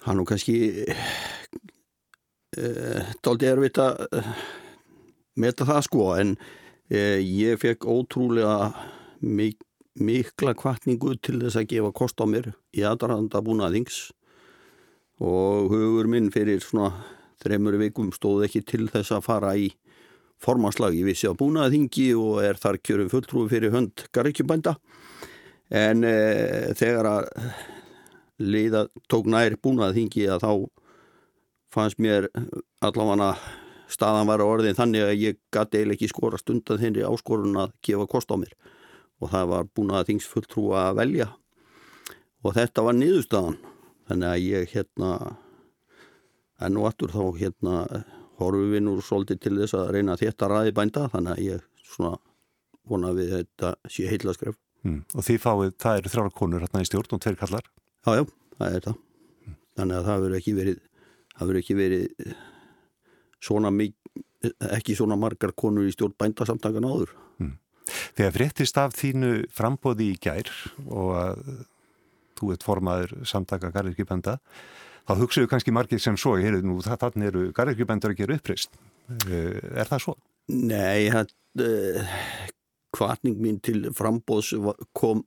Það 0.00 0.16
nú 0.16 0.26
kannski 0.28 0.56
uh, 0.86 1.00
eh, 2.56 3.10
daldi 3.20 3.50
erfitt 3.50 3.82
að 3.82 4.06
uh, 4.16 4.30
meta 5.42 5.66
það 5.68 5.82
sko 5.88 6.06
en 6.14 6.36
uh, 6.38 7.18
ég 7.18 7.58
fekk 7.60 7.84
ótrúlega 7.90 8.70
mik 9.20 9.58
mikla 10.00 10.54
kvartningu 10.56 11.16
til 11.18 11.40
þess 11.42 11.58
að 11.58 11.68
gefa 11.74 11.90
kost 11.92 12.22
á 12.22 12.26
mér 12.30 12.52
í 12.72 12.84
aðranda 12.86 13.42
búnaðings 13.44 14.12
og 15.20 15.68
hugur 15.72 16.08
minn 16.08 16.30
fyrir 16.32 16.62
svona 16.64 16.94
þreymur 17.40 17.76
vikum 17.80 18.10
stóð 18.12 18.46
ekki 18.48 18.64
til 18.68 18.88
þess 18.88 19.12
að 19.16 19.26
fara 19.26 19.52
í 19.56 19.70
formanslag. 20.40 20.96
Ég 20.96 21.08
vissi 21.08 21.28
á 21.28 21.36
búnaðingi 21.36 22.10
og 22.16 22.40
er 22.44 22.60
þar 22.60 22.80
kjörum 22.80 23.10
fulltrúi 23.12 23.48
fyrir 23.52 23.74
hönd 23.74 24.06
garrikjubænda 24.16 24.76
en 25.70 26.04
e, 26.04 26.14
þegar 26.74 27.08
að 27.10 27.28
leiða 28.40 28.86
tók 29.12 29.28
nær 29.30 29.56
búnaðingi 29.60 30.26
að 30.32 30.44
þá 30.46 30.52
fannst 31.70 32.00
mér 32.02 32.30
allavega 32.82 33.34
staðan 33.90 34.28
var 34.30 34.42
á 34.42 34.46
orðin 34.46 34.78
þannig 34.78 35.04
að 35.04 35.20
ég 35.20 35.38
gæti 35.52 35.80
eiginlega 35.80 35.98
ekki 35.98 36.10
skora 36.10 36.40
stundan 36.40 36.80
henni 36.80 37.04
áskorun 37.04 37.58
að 37.60 37.74
gefa 37.84 38.08
kost 38.10 38.32
á 38.32 38.36
mér. 38.40 38.54
Og 39.20 39.28
það 39.34 39.50
var 39.52 39.68
búnaðings 39.76 40.28
fulltrú 40.30 40.70
að 40.78 40.96
velja. 41.02 41.28
Og 42.40 42.56
þetta 42.56 42.86
var 42.86 42.96
niðurstaðan 42.96 43.58
þannig 44.10 44.30
að 44.30 44.46
ég 44.48 44.72
hérna 44.74 45.10
enn 46.60 46.80
og 46.80 46.88
aftur 46.90 47.14
þá 47.14 47.22
hérna 47.38 47.76
horfum 48.40 48.72
við 48.72 48.82
nú 48.84 48.96
svolítið 49.04 49.40
til 49.44 49.54
þess 49.60 49.76
að 49.78 49.92
reyna 49.96 50.18
þetta 50.20 50.48
ræði 50.50 50.74
bænda 50.76 51.06
þannig 51.12 51.36
að 51.36 51.46
ég 51.46 51.64
svona 51.84 52.16
vona 52.90 53.12
við 53.16 53.32
þetta 53.36 53.72
sé 53.92 54.08
heila 54.10 54.34
skref 54.36 54.58
mm. 54.86 55.00
Og 55.14 55.26
því 55.26 55.38
fáið, 55.42 55.72
það 55.82 56.00
eru 56.00 56.12
þrjára 56.14 56.34
konur 56.40 56.64
hérna 56.64 56.82
í 56.82 56.88
stjórn 56.88 57.16
og 57.16 57.22
tveir 57.22 57.38
kallar? 57.40 57.66
Já, 58.06 58.12
já, 58.18 58.24
það 58.58 58.76
er 58.76 58.86
það 58.86 58.96
mm. 58.96 59.56
þannig 59.80 59.98
að 59.98 60.08
það 60.08 60.22
verður 60.24 60.38
ekki 60.40 60.56
verið 60.58 60.80
það 61.34 61.50
verður 61.50 61.62
ekki 61.62 61.78
verið 61.78 62.36
svona 63.40 63.74
ekki 64.72 64.96
svona 64.96 65.20
margar 65.20 65.52
konur 65.56 65.88
í 65.88 65.94
stjórn 65.94 66.16
bændasamtakan 66.20 66.88
áður 66.88 67.14
mm. 67.40 67.56
Þegar 67.90 68.34
fréttist 68.36 68.78
af 68.78 68.94
þínu 68.94 69.32
frambóði 69.54 70.12
í 70.12 70.18
gær 70.22 70.50
og 70.86 71.14
að 71.18 71.40
þú 72.40 72.54
ert 72.54 72.64
formaður 72.66 73.12
samtaka 73.28 73.72
garðirkjubenda 73.74 74.38
þá 75.08 75.12
hugsaðu 75.18 75.50
kannski 75.50 75.74
margir 75.74 76.00
sem 76.02 76.16
svo 76.20 76.36
heyrðu 76.38 76.64
nú 76.68 76.78
þannig 76.84 77.30
eru 77.30 77.44
garðirkjubendur 77.56 78.14
að 78.14 78.22
gera 78.22 78.38
uppreist 78.38 78.78
eh, 79.28 79.58
er 79.80 79.90
það 79.90 80.04
svo? 80.04 80.16
Nei, 80.50 81.10
uh, 81.10 82.16
kvartning 82.96 83.38
mín 83.42 83.60
til 83.62 83.84
frambóðs 83.96 84.52
kom 84.96 85.22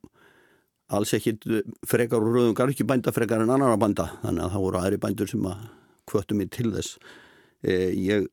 alls 0.94 1.14
ekkit 1.16 1.46
frekar 1.88 2.22
úr 2.22 2.38
rauðum 2.38 2.58
garðirkjubænda 2.58 3.14
frekar 3.16 3.44
en 3.44 3.52
annara 3.54 3.80
bænda 3.80 4.10
þannig 4.22 4.46
að 4.46 4.54
það 4.56 4.66
voru 4.66 4.80
aðri 4.80 5.00
bændur 5.04 5.30
sem 5.30 5.48
að 5.48 5.64
kvöttu 6.10 6.36
mér 6.36 6.50
til 6.52 6.70
þess 6.74 6.98
uh, 7.00 7.90
ég 7.92 8.28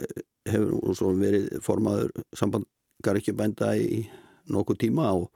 hefur 0.49 0.97
svo 0.97 1.13
verið 1.19 1.61
formaður 1.63 2.11
samband 2.35 2.67
garðirkjubænda 3.05 3.75
í 3.79 4.03
nokkuð 4.51 4.81
tíma 4.85 5.11
og 5.15 5.29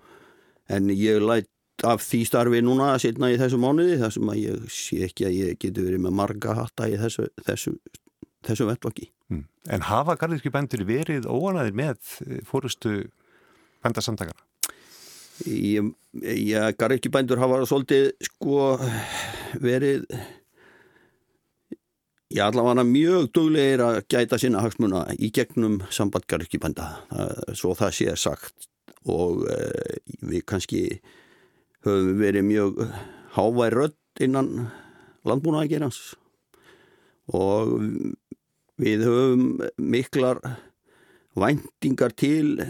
en 0.71 0.89
ég 0.89 1.21
lætt 1.21 1.49
af 1.83 2.03
því 2.05 2.21
starfi 2.29 2.61
núna 2.63 2.93
setna 3.01 3.31
í 3.33 3.37
þessu 3.39 3.59
mánuði 3.59 3.99
þar 3.99 4.15
sem 4.15 4.31
að 4.31 4.41
ég 4.41 4.65
sé 4.71 5.01
ekki 5.09 5.27
að 5.27 5.37
ég 5.41 5.59
geti 5.59 5.83
verið 5.83 6.03
með 6.05 6.17
marga 6.21 6.55
hatta 6.55 6.87
í 6.87 6.95
þessu, 7.01 7.27
þessu, 7.47 7.75
þessu 8.47 8.69
vettvaki. 8.69 9.09
Mm. 9.33 9.43
En 9.75 9.85
hafa 9.89 10.15
garðirki 10.21 10.53
bændur 10.53 10.85
verið 10.87 11.27
óanæðir 11.27 11.75
með 11.75 12.13
eh, 12.25 12.41
fórustu 12.47 12.97
bændasamtakana? 13.83 14.45
Já, 15.43 16.71
garðirki 16.79 17.11
bændur 17.11 17.41
hafa 17.41 17.65
svolítið 17.67 18.13
sko 18.23 18.77
verið 19.59 20.05
Já, 22.35 22.47
allavega 22.49 22.83
mjög 22.83 23.27
duglegir 23.35 23.83
að 23.85 23.97
gæta 24.11 24.39
sinna 24.41 24.63
hagsmuna 24.63 25.03
í 25.21 25.29
gegnum 25.35 25.77
samband 25.93 26.25
garðirki 26.27 26.57
bænda, 26.59 26.87
svo 27.53 27.75
það 27.77 27.93
sé 27.95 28.15
sagt 28.17 28.65
og 29.05 29.45
e, 29.45 29.59
við 30.25 30.43
kannski 30.49 30.81
höfum 31.85 32.19
verið 32.19 32.47
mjög 32.47 32.81
hávær 33.35 33.75
rött 33.79 34.23
innan 34.23 34.69
landbúnaðagerans 35.25 36.15
og 37.33 37.75
við 38.81 39.05
höfum 39.07 39.45
miklar 39.77 40.41
væntingar 41.35 42.15
til 42.15 42.61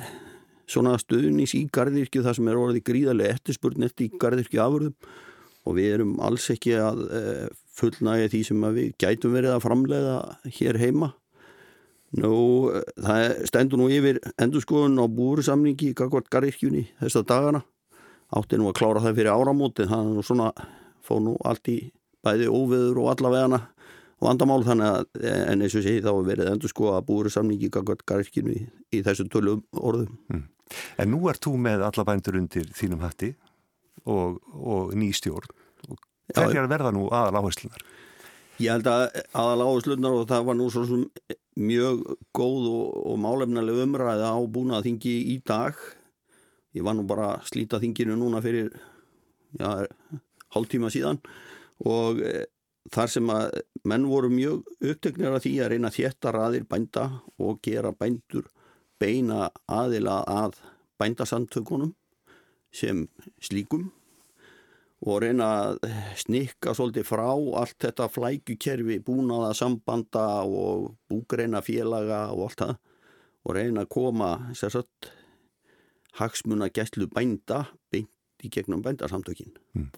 svona 0.69 0.95
stuðnís 1.01 1.53
í 1.57 1.65
gardirkju 1.73 2.23
þar 2.25 2.37
sem 2.37 2.49
er 2.49 2.59
orðið 2.59 2.87
gríðarlega 2.89 3.35
eftirspurn 3.37 3.85
eftir 3.85 4.07
í 4.07 4.17
gardirkju 4.21 4.61
afurðum 4.63 4.95
og 5.65 5.77
við 5.77 5.91
erum 5.97 6.15
alls 6.23 6.47
ekki 6.53 6.75
að 6.77 7.03
eh, 7.09 7.45
fullnægja 7.75 8.31
því 8.33 8.41
sem 8.47 8.65
við 8.77 8.89
gætum 9.01 9.35
verið 9.35 9.55
að 9.55 9.63
framleiða 9.65 10.17
hér 10.57 10.79
heima. 10.81 11.13
Nú, 12.15 12.35
það 13.01 13.23
stendur 13.49 13.81
nú 13.81 13.87
yfir 13.91 14.21
endurskoðun 14.39 15.01
á 15.01 15.05
búrsamningi 15.11 15.89
í 15.91 15.95
gardirkjunni 15.97 16.85
þessa 17.01 17.25
dagana 17.27 17.65
átti 18.33 18.57
nú 18.59 18.69
að 18.69 18.77
klára 18.79 19.03
það 19.03 19.19
fyrir 19.19 19.35
áramóti 19.35 19.85
er 19.85 20.07
nú 20.07 20.23
svona, 20.25 20.51
fóð 21.05 21.23
nú 21.27 21.37
allt 21.45 21.69
í 21.69 21.77
bæði 22.25 22.49
óveður 22.49 23.03
og 23.03 23.11
allavegana 23.13 23.61
vandamál 24.23 24.63
þannig 24.65 24.89
að 24.89 25.25
en 25.29 25.61
eins 25.61 25.75
og 25.77 25.85
sé 25.85 25.95
þá 26.03 26.11
verið 26.25 26.51
endur 26.53 26.71
sko 26.71 26.93
að 26.95 27.07
búið 27.09 27.33
samningi 27.35 27.69
garðkinu 27.71 28.55
í, 28.55 28.63
í 28.95 29.01
þessu 29.05 29.27
tölu 29.29 29.59
orðum. 29.75 30.15
Mm. 30.31 30.45
En 31.01 31.11
nú 31.11 31.19
er 31.29 31.37
þú 31.41 31.55
með 31.61 31.85
alla 31.85 32.05
bændur 32.07 32.39
undir 32.39 32.71
þínum 32.73 33.03
hætti 33.05 33.35
og, 34.09 34.39
og 34.55 34.95
nýstjórn 34.97 35.51
og 35.89 35.99
hverjar 36.33 36.69
verða 36.71 36.93
nú 36.95 37.05
aðal 37.13 37.43
áherslunar? 37.43 37.83
Ég 38.63 38.71
held 38.71 38.87
að 38.89 39.19
aðal 39.35 39.67
áherslunar 39.67 40.15
og 40.15 40.29
það 40.31 40.47
var 40.47 40.57
nú 40.57 40.69
svona 40.73 41.35
mjög 41.55 42.01
góð 42.35 42.71
og, 42.71 42.87
og 43.11 43.19
málefnileg 43.21 43.83
umræða 43.85 44.31
á 44.31 44.39
búnað 44.51 44.87
þingi 44.89 45.15
í 45.35 45.37
dag 45.45 45.77
ég 46.75 46.83
var 46.83 46.97
nú 46.97 47.05
bara 47.07 47.35
að 47.35 47.47
slíta 47.51 47.79
þinginu 47.81 48.17
núna 48.19 48.41
fyrir 48.43 48.69
já, 49.59 49.87
hálf 50.55 50.69
tíma 50.71 50.91
síðan 50.93 51.21
og 51.85 52.21
e, 52.23 52.45
þar 52.93 53.11
sem 53.11 53.31
að 53.31 53.59
menn 53.87 54.07
voru 54.09 54.29
mjög 54.33 54.65
upptöknir 54.79 55.35
af 55.35 55.45
því 55.45 55.53
að 55.63 55.71
reyna 55.73 55.93
þétta 55.93 56.33
raðir 56.35 56.67
bænda 56.69 57.09
og 57.39 57.61
gera 57.65 57.93
bændur 57.95 58.49
beina 59.01 59.49
aðila 59.71 60.21
að 60.29 60.59
bændasamtökunum 60.99 61.93
sem 62.75 63.05
slíkum 63.43 63.89
og 65.05 65.21
reyna 65.23 65.47
að 65.59 65.83
snikka 66.19 66.73
svolítið 66.75 67.07
frá 67.07 67.27
allt 67.29 67.77
þetta 67.83 68.07
flækukerfi 68.11 68.99
búnaða 69.05 69.53
sambanda 69.57 70.25
og 70.43 70.95
búgreina 71.11 71.61
félaga 71.63 72.25
og 72.33 72.47
allt 72.47 72.63
það 72.63 72.75
og 73.45 73.55
reyna 73.59 73.85
að 73.85 73.91
koma 73.93 74.29
sérsagt 74.57 75.11
hagsmuna 76.19 76.69
gæslu 76.73 77.07
bænda 77.11 77.65
beint 77.93 78.11
í 78.43 78.49
gegnum 78.51 78.81
bændarsamtökin. 78.85 79.53
Mm. 79.75 79.91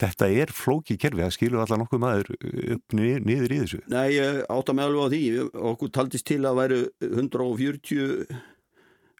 Þetta 0.00 0.28
er 0.42 0.52
flóki 0.54 0.96
kerfi, 1.00 1.22
það 1.22 1.34
skilur 1.36 1.62
allar 1.62 1.82
nokkuð 1.82 2.02
maður 2.02 2.30
upp 2.76 2.96
niður 2.96 3.52
í 3.52 3.60
þessu? 3.62 3.82
Nei, 3.92 4.16
ég 4.16 4.40
átta 4.52 4.74
mig 4.76 4.86
alveg 4.86 5.04
á 5.06 5.12
því. 5.12 5.22
Okkur 5.72 5.92
taldist 5.94 6.26
til 6.28 6.40
að 6.48 6.58
væru 6.62 6.80
140 7.10 8.32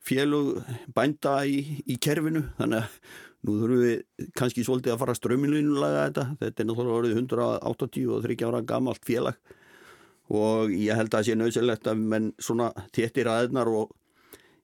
félug 0.02 0.56
bænda 0.96 1.36
í, 1.46 1.60
í 1.86 1.98
kerfinu, 2.02 2.46
þannig 2.58 2.82
að 2.82 2.96
nú 3.42 3.56
þurfum 3.58 3.82
við 3.82 4.28
kannski 4.38 4.64
svolítið 4.66 4.94
að 4.94 5.02
fara 5.02 5.18
strömminlunulega 5.18 6.04
þetta. 6.08 6.28
Þetta 6.42 6.62
er 6.62 6.68
náttúrulega 6.70 7.00
orðið 7.00 7.18
180 7.22 8.14
og 8.14 8.24
30 8.28 8.48
ára 8.48 8.62
gamalt 8.72 9.04
félag 9.06 9.58
og 10.32 10.70
ég 10.72 10.96
held 10.96 11.10
að 11.10 11.18
það 11.18 11.26
sé 11.26 11.34
nöðsynlegt 11.36 11.88
að 11.90 12.04
menn 12.12 12.28
svona 12.40 12.70
téttir 12.94 13.28
aðeinar 13.28 13.68
og 13.68 13.90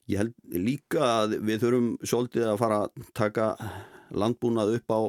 Ég 0.09 0.17
held 0.17 0.33
líka 0.57 1.03
að 1.21 1.35
við 1.45 1.61
þurfum 1.63 1.89
svolítið 2.01 2.47
að 2.49 2.59
fara 2.63 2.79
að 2.87 3.09
taka 3.17 3.49
landbúnað 4.09 4.79
upp 4.79 4.93
á 4.95 5.01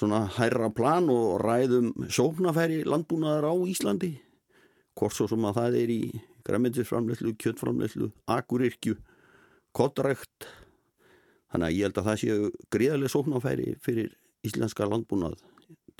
svona 0.00 0.22
hærra 0.38 0.70
plan 0.72 1.10
og 1.12 1.42
ræðum 1.42 1.90
sóknafæri 2.08 2.80
landbúnaðar 2.88 3.50
á 3.52 3.54
Íslandi. 3.68 4.14
Hvort 4.96 5.16
svo 5.16 5.28
sem 5.28 5.44
að 5.44 5.60
það 5.60 5.76
er 5.82 5.92
í 5.92 6.00
græmiðtisframleyslu, 6.48 7.34
kjöttframleyslu, 7.40 8.08
akurirkju, 8.32 8.96
kottrækt. 9.76 10.48
Þannig 11.52 11.68
að 11.68 11.76
ég 11.76 11.86
held 11.86 12.00
að 12.00 12.08
það 12.08 12.20
séu 12.24 12.50
gríðarlega 12.72 13.12
sóknafæri 13.12 13.70
fyrir 13.84 14.16
íslenska 14.46 14.88
landbúnað 14.88 15.36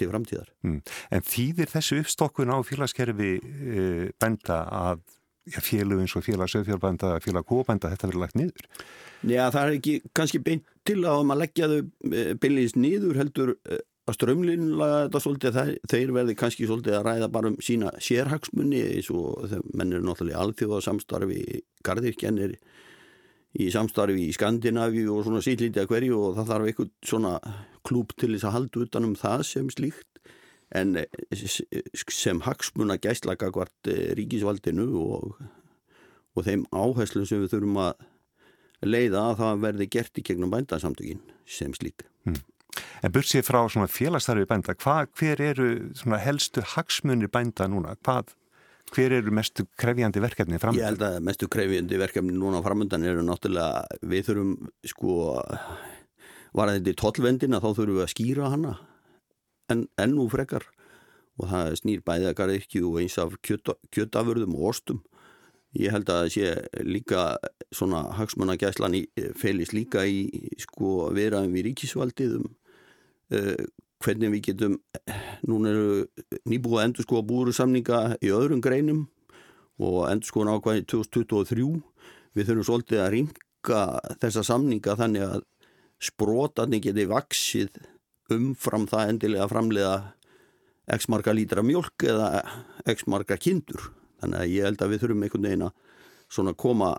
til 0.00 0.09
framtíðar. 0.09 0.49
Mm. 0.64 0.80
En 1.12 1.25
þýðir 1.26 1.69
þessu 1.75 2.00
uppstokkun 2.00 2.52
á 2.54 2.57
félagskerfi 2.64 3.33
e, 3.37 3.88
benda 4.16 4.62
að 4.73 5.02
félug 5.61 6.02
eins 6.02 6.16
og 6.16 6.25
félag 6.25 6.50
sögfjálfbænda, 6.52 7.14
félag 7.25 7.47
kóbænda, 7.49 7.90
þetta 7.92 8.11
verður 8.11 8.25
lagt 8.25 8.37
niður? 8.38 8.66
Já, 9.25 9.44
það 9.50 9.62
er 9.62 9.76
ekki 9.78 9.94
kannski 10.16 10.42
beint 10.44 10.66
til 10.87 11.00
að 11.04 11.25
maður 11.28 11.42
leggja 11.44 11.70
þau 11.70 11.78
eh, 11.80 12.35
beinleins 12.40 12.76
niður 12.76 13.20
heldur 13.20 13.54
eh, 13.68 13.80
að 14.11 14.18
strömlinlaga 14.18 15.00
þetta 15.06 15.23
svolítið 15.25 15.59
að 15.62 15.73
þeir 15.92 16.12
verði 16.16 16.37
kannski 16.42 16.68
svolítið 16.68 16.99
að 16.99 17.06
ræða 17.09 17.30
bara 17.32 17.50
um 17.50 17.59
sína 17.62 17.92
sérhagsmunni 18.02 18.82
eins 18.97 19.11
og 19.14 19.56
menn 19.75 19.94
eru 19.94 20.06
náttúrulega 20.06 20.44
alþjóða 20.44 20.85
samstarfi, 20.87 21.42
gardirkjannir 21.87 22.56
í 23.61 23.70
samstarfi 23.75 24.28
í 24.28 24.35
Skandinavi 24.35 25.06
og 25.11 25.25
svona 25.26 25.42
sítlítið 25.44 25.85
að 25.85 25.92
hverju 25.94 26.20
og 26.20 26.38
það 26.38 26.52
þarf 26.52 26.70
eitthvað 26.70 26.92
svona 27.12 27.35
klúp 27.87 28.14
til 28.18 28.35
þess 28.35 28.47
að 28.47 28.56
halda 28.56 28.85
utanum 28.87 29.16
það 29.18 29.47
sem 29.49 29.70
slíkt 29.75 30.10
en 30.77 30.97
eh, 30.97 31.07
sem 32.11 32.41
hagsmuna 32.47 32.97
gæslaka 33.03 33.50
hvart 33.55 33.91
eh, 33.91 34.12
ríkisvaldinu 34.19 34.87
og, 35.00 35.41
og 36.37 36.47
þeim 36.47 36.67
áherslu 36.71 37.27
sem 37.27 37.43
við 37.43 37.57
þurfum 37.57 37.81
að 37.83 38.07
leiða 38.87 39.27
að 39.31 39.39
það 39.43 39.65
verði 39.67 39.91
gert 39.97 40.21
í 40.21 40.25
gegnum 40.25 40.53
bændasamtökin 40.55 41.23
sem 41.49 41.75
slík. 41.77 42.07
Hmm. 42.25 42.41
En 43.03 43.12
bursið 43.12 43.45
frá 43.49 43.65
félagstarfi 43.91 44.47
bænda, 44.49 44.77
hva, 44.79 45.03
hver 45.19 45.41
eru 45.43 45.71
helstu 46.23 46.62
hagsmunir 46.77 47.33
bænda 47.33 47.67
núna? 47.69 47.97
Hvað, 48.07 48.31
hver 48.95 49.17
eru 49.19 49.35
mestu 49.35 49.67
krefjandi 49.81 50.23
verkefni 50.23 50.61
framöndan? 50.62 50.81
Ég 50.81 50.93
held 50.93 51.03
að 51.05 51.19
mestu 51.27 51.49
krefjandi 51.50 51.99
verkefni 52.00 52.37
núna 52.37 52.62
framöndan 52.62 53.05
eru 53.11 53.25
náttúrulega, 53.27 53.99
við 54.07 54.31
þurfum 54.31 54.55
sko, 54.93 55.17
var 56.57 56.73
þetta 56.77 56.95
í 56.95 57.00
tollvendina 57.03 57.61
þá 57.61 57.69
þurfum 57.73 57.99
við 57.99 58.07
að 58.07 58.15
skýra 58.15 58.53
hana 58.55 58.77
en, 59.73 59.87
ennú 60.00 60.29
frekar 60.33 60.67
og 61.41 61.49
það 61.50 61.77
snýr 61.81 62.05
bæðið 62.05 62.31
að 62.31 62.39
garðirkju 62.41 62.89
og 62.91 63.00
eins 63.00 63.17
af 63.21 63.37
kjötafurðum 63.47 64.57
og 64.59 64.71
ostum. 64.75 65.03
Ég 65.79 65.95
held 65.95 66.11
að 66.11 66.25
það 66.25 66.33
sé 66.35 66.83
líka 66.83 67.27
svona 67.71 68.03
hagsmannagæslan 68.19 68.97
felis 69.39 69.71
líka 69.73 70.03
í 70.03 70.50
sko 70.59 71.12
veraðum 71.15 71.55
við 71.55 71.71
ríkisvaldið 71.71 72.41
um 72.41 72.49
uh, 73.31 73.69
hvernig 74.00 74.33
við 74.35 74.43
getum, 74.49 74.79
núna 75.47 75.73
eru 75.75 76.43
nýbúið 76.49 76.79
að 76.79 76.87
endur 76.87 77.07
sko 77.07 77.21
að 77.21 77.29
búru 77.29 77.55
samninga 77.55 78.00
í 78.25 78.33
öðrum 78.33 78.62
greinum 78.65 79.05
og 79.81 80.07
endur 80.09 80.31
sko 80.31 80.45
nákvæði 80.49 80.87
2023. 80.89 81.69
Við 82.37 82.49
þurfum 82.49 82.67
svolítið 82.67 83.03
að 83.05 83.12
ringa 83.17 83.83
þessa 84.23 84.45
samninga 84.47 84.97
þannig 84.99 85.27
að 85.27 85.47
sprótarni 86.00 86.81
geti 86.81 87.05
vaksið 87.11 87.81
umfram 88.34 88.87
það 88.90 89.14
endilega 89.14 89.46
að 89.46 89.52
framlega 89.54 89.95
x 90.97 91.08
marga 91.12 91.34
lítra 91.36 91.64
mjölk 91.64 92.06
eða 92.08 92.28
x 92.90 93.06
marga 93.10 93.38
kindur 93.40 93.90
þannig 94.21 94.43
að 94.43 94.52
ég 94.54 94.69
held 94.69 94.82
að 94.82 94.93
við 94.93 95.02
þurfum 95.04 95.25
einhvern 95.26 95.49
veginn 95.49 95.66
að 95.69 95.75
svona 96.30 96.54
koma 96.54 96.90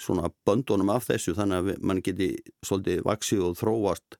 svona 0.00 0.30
böndunum 0.46 0.90
af 0.90 1.06
þessu 1.08 1.36
þannig 1.38 1.60
að 1.60 1.84
mann 1.86 2.02
geti 2.02 2.32
svolítið 2.66 3.04
vaksið 3.06 3.44
og 3.48 3.58
þróast 3.60 4.18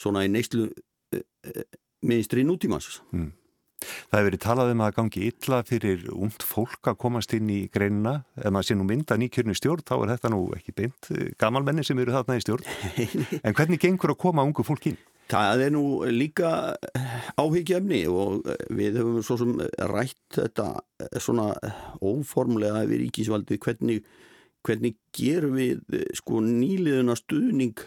svona 0.00 0.24
í 0.24 0.30
neyslu 0.32 0.70
e, 1.12 1.20
e, 1.20 1.64
minnstri 2.08 2.44
nútímans 2.48 3.02
mm. 3.12 3.28
Það 3.80 4.16
hefur 4.18 4.26
verið 4.28 4.42
talað 4.44 4.72
um 4.74 4.82
að 4.84 4.96
gangi 4.98 5.22
illa 5.30 5.60
fyrir 5.66 6.02
ungd 6.12 6.44
fólk 6.44 6.90
að 6.90 6.98
komast 7.00 7.32
inn 7.36 7.50
í 7.52 7.60
greinina. 7.72 8.20
Ef 8.36 8.52
maður 8.52 8.68
sé 8.68 8.76
nú 8.76 8.86
mynda 8.88 9.16
nýkjörnu 9.20 9.56
stjórn 9.56 9.86
þá 9.88 9.94
er 9.98 10.12
þetta 10.14 10.32
nú 10.34 10.42
ekki 10.56 10.76
beint 10.76 11.10
eh, 11.14 11.30
gamalmenni 11.40 11.84
sem 11.86 12.00
eru 12.02 12.14
þarna 12.16 12.36
í 12.36 12.44
stjórn. 12.44 12.68
En 13.46 13.56
hvernig 13.56 13.80
gengur 13.80 14.12
að 14.12 14.20
koma 14.20 14.44
ungu 14.44 14.64
fólk 14.66 14.90
inn? 14.90 15.00
Það 15.30 15.62
er 15.64 15.72
nú 15.72 15.84
líka 16.10 16.48
áhyggjefni 17.38 18.00
og 18.10 18.48
við 18.74 18.98
höfum 18.98 19.20
svo 19.22 19.36
sem 19.38 19.52
rætt 19.92 20.40
þetta 20.40 20.66
svona 21.22 21.52
óformlega 22.02 22.82
við 22.90 23.04
ríkisvaldi 23.04 23.60
hvernig, 23.62 24.02
hvernig 24.66 24.98
gerum 25.14 25.54
við 25.60 26.02
sko 26.18 26.42
nýliðuna 26.42 27.14
stuðning 27.18 27.78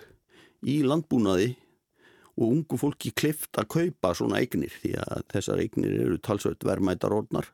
í 0.63 0.79
landbúnaði 0.88 1.51
og 2.39 2.46
ungu 2.48 2.80
fólki 2.82 3.12
klift 3.15 3.60
að 3.60 3.69
kaupa 3.76 4.13
svona 4.17 4.39
eignir 4.41 4.74
því 4.82 4.96
að 5.04 5.26
þessar 5.36 5.62
eignir 5.62 5.98
eru 6.06 6.17
talsveit 6.17 6.65
verðmættar 6.65 7.13
orðnar. 7.13 7.50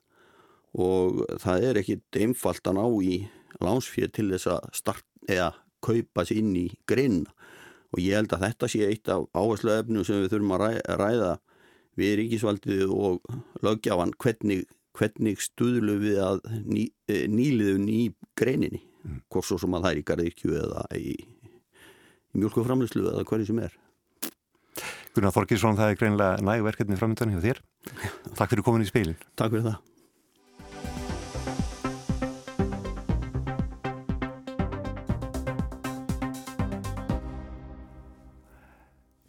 Og 0.80 1.24
það 1.42 1.65
er 1.70 1.80
ekkit 1.82 2.20
einfalt 2.22 2.70
að 2.70 2.78
ná 2.78 2.86
í 3.04 3.15
lánsfér 3.60 4.12
til 4.13 4.30
þess 4.32 4.52
að 4.54 4.70
start, 4.78 5.06
eða 5.28 5.52
kaupa 5.84 6.26
sér 6.28 6.42
inn 6.42 6.56
í 6.60 6.68
greina 6.89 7.32
og 7.89 8.02
ég 8.04 8.20
held 8.20 8.34
að 8.36 8.44
þetta 8.46 8.70
sé 8.70 8.82
eitt 8.86 9.10
af 9.10 9.26
áherslu 9.34 9.72
efnu 9.74 10.04
sem 10.06 10.22
við 10.22 10.34
þurfum 10.34 10.56
að 10.56 10.65
ræða 11.00 11.32
við 12.00 12.15
ríkisvaldið 12.20 12.92
og 12.94 13.39
löggjáfan 13.65 14.13
hvernig, 14.22 14.68
hvernig 14.98 15.42
stuðlu 15.42 15.98
við 16.04 16.22
að 16.24 16.44
ný, 16.68 16.86
e, 17.10 17.26
nýliðun 17.32 17.89
í 17.89 18.04
greininni? 18.38 18.84
Mm. 19.00 19.22
hvort 19.32 19.48
svo 19.48 19.56
sem 19.62 19.76
að 19.78 19.86
það 19.86 19.94
er 19.94 20.00
í 20.00 20.08
garðirkju 20.10 20.56
eða 20.60 20.82
í, 21.00 21.13
í 22.36 22.42
mjölkuframlislu 22.42 23.06
eða 23.08 23.24
hverju 23.30 23.48
sem 23.48 23.62
er 23.63 23.78
Gunnar 25.17 25.34
Þorkísson, 25.34 25.78
það 25.80 25.93
er 25.93 26.00
greinlega 26.00 26.41
nægverkefni 26.45 26.98
framöndan 27.00 27.34
hjá 27.34 27.41
þér. 27.50 27.62
Takk 28.38 28.52
fyrir 28.54 28.65
komin 28.65 28.86
í 28.86 28.89
speilin. 28.89 29.17
Takk 29.39 29.56
fyrir 29.56 29.72
það. 29.72 29.80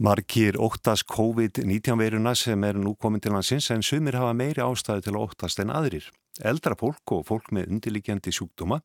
Markir 0.00 0.56
óttast 0.56 1.04
COVID-19 1.12 1.98
veiruna 2.00 2.32
sem 2.32 2.62
er 2.64 2.78
nú 2.80 2.94
komin 2.96 3.20
til 3.20 3.34
hansins 3.36 3.68
en 3.74 3.84
sumir 3.84 4.16
hafa 4.16 4.32
meiri 4.32 4.64
ástæðu 4.64 5.04
til 5.04 5.12
að 5.12 5.24
óttast 5.26 5.60
en 5.60 5.72
aðrir. 5.76 6.06
Eldra 6.46 6.76
fólk 6.78 7.14
og 7.16 7.26
fólk 7.28 7.50
með 7.54 7.70
undirliggjandi 7.74 8.32
sjúkdóma 8.34 8.80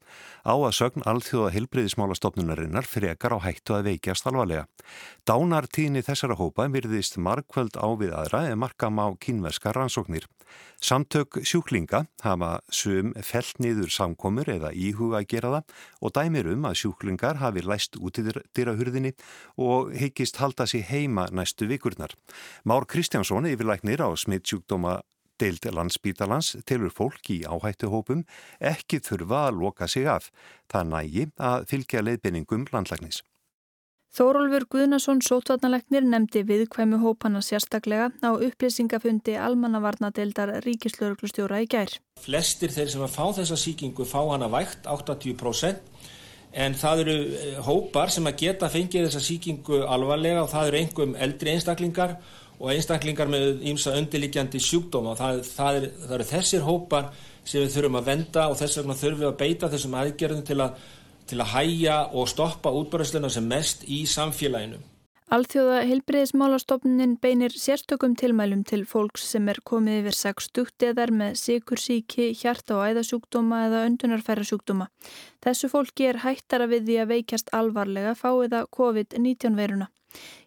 á 0.45 0.55
að 0.55 0.75
sögn 0.77 1.05
alþjóða 1.07 1.53
helbreyðismála 1.55 2.17
stopnunarinnar 2.19 2.87
frekar 2.89 3.35
á 3.35 3.39
hættu 3.45 3.77
að 3.77 3.91
veikjast 3.91 4.27
alvarlega. 4.29 4.67
Dánartíðni 5.27 6.03
þessara 6.05 6.37
hópa 6.39 6.67
virðist 6.71 7.17
markvöld 7.17 7.79
á 7.79 7.87
við 7.97 8.15
aðra 8.15 8.45
en 8.51 8.61
markam 8.61 8.99
á 9.01 9.07
kynverska 9.19 9.73
rannsóknir. 9.75 10.27
Samtök 10.81 11.39
sjúklinga 11.47 12.03
hafa 12.21 12.59
sum 12.69 13.13
felt 13.25 13.57
niður 13.63 13.89
samkomur 13.91 14.49
eða 14.51 14.69
íhuga 14.75 15.21
að 15.21 15.29
gera 15.31 15.51
það 15.55 15.73
og 16.05 16.13
dæmir 16.17 16.49
um 16.51 16.67
að 16.69 16.77
sjúklingar 16.83 17.39
hafi 17.41 17.63
læst 17.65 17.97
út 17.97 18.19
í 18.21 18.25
dyrahurðinni 18.27 19.15
og 19.57 19.95
heikist 19.97 20.37
halda 20.43 20.67
sér 20.69 20.85
heima 20.91 21.25
næstu 21.31 21.67
vikurnar. 21.71 22.13
Már 22.63 22.85
Kristjánsson 22.85 23.49
yfirlæknir 23.49 24.03
á 24.03 24.09
smittsjúkdóma 24.13 24.99
Deild 25.41 25.67
landsbítalans 25.67 26.53
tilur 26.65 26.93
fólk 26.95 27.29
í 27.33 27.41
áhættuhópum 27.43 28.23
ekki 28.63 29.01
þurfa 29.03 29.45
að 29.49 29.61
loka 29.61 29.87
sig 29.91 30.07
af. 30.07 30.31
Það 30.71 30.91
nægi 30.93 31.29
að 31.51 31.65
fylgja 31.71 32.03
leiðbyningum 32.05 32.67
landlæknis. 32.71 33.23
Þórólfur 34.15 34.63
Guðnason 34.71 35.19
sótvarnalegnir 35.19 36.05
nefndi 36.07 36.45
viðkvæmu 36.47 37.01
hópana 37.01 37.41
sérstaklega 37.43 38.13
á 38.23 38.31
upplýsingafundi 38.31 39.33
almannavarnadeildar 39.35 40.53
ríkislauruglustjóra 40.63 41.59
í 41.65 41.67
gær. 41.67 41.91
Flestir 42.23 42.71
þeir 42.71 42.93
sem 42.93 43.03
að 43.03 43.11
fá 43.17 43.25
þessa 43.41 43.57
síkingu 43.59 44.07
fá 44.07 44.21
hana 44.29 44.47
vægt 44.53 44.87
80% 44.87 45.83
en 46.55 46.79
það 46.79 47.03
eru 47.03 47.17
eh, 47.35 47.59
hópar 47.67 48.13
sem 48.15 48.31
að 48.31 48.39
geta 48.45 48.71
fengið 48.71 49.09
þessa 49.09 49.23
síkingu 49.25 49.81
alvarlega 49.83 50.45
og 50.45 50.51
það 50.53 50.69
eru 50.69 50.79
einhverjum 50.79 51.19
eldri 51.27 51.51
einstaklingar 51.51 52.15
og 52.15 52.35
einstaklingar 52.59 53.29
með 53.31 53.63
ímsa 53.67 53.95
undirliggjandi 53.99 54.61
sjúkdóma 54.63 55.13
og 55.13 55.19
það, 55.19 55.39
það, 55.49 55.79
er, 55.79 55.87
það 56.05 56.17
eru 56.17 56.27
þessir 56.31 56.65
hópar 56.65 57.09
sem 57.45 57.61
við 57.61 57.73
þurfum 57.75 57.99
að 57.99 58.09
venda 58.09 58.47
og 58.49 58.59
þess 58.61 58.79
vegna 58.79 58.97
þurfum 58.99 59.21
við 59.21 59.29
að 59.29 59.39
beita 59.43 59.71
þessum 59.73 59.97
aðgerðum 60.01 60.43
til 60.47 60.59
að, 60.63 60.83
til 61.29 61.39
að 61.41 61.51
hæja 61.53 61.97
og 62.15 62.29
stoppa 62.31 62.73
útbæðsluna 62.79 63.31
sem 63.33 63.49
mest 63.49 63.85
í 63.91 64.05
samfélaginu. 64.09 64.81
Alþjóða 65.33 65.79
heilbriðismálastofnin 65.89 67.15
beinir 67.17 67.53
sérstökum 67.57 68.13
tilmælum 68.13 68.59
til 68.69 68.83
fólks 68.85 69.23
sem 69.31 69.47
er 69.49 69.57
komið 69.65 70.03
yfir 70.03 70.17
60 70.19 70.85
eðar 70.85 71.09
með 71.09 71.39
sikursíki, 71.41 72.27
hjarta- 72.37 72.75
og 72.77 72.83
æðasjúkdóma 72.91 73.63
eða 73.65 73.79
öndunarfæra 73.87 74.45
sjúkdóma. 74.45 74.85
Þessu 75.41 75.71
fólki 75.71 76.05
er 76.11 76.21
hættara 76.21 76.67
við 76.69 76.85
því 76.85 76.97
að 77.01 77.11
veikjast 77.15 77.49
alvarlega 77.57 78.13
fáiða 78.13 78.67
COVID-19 78.69 79.57
veruna. 79.57 79.87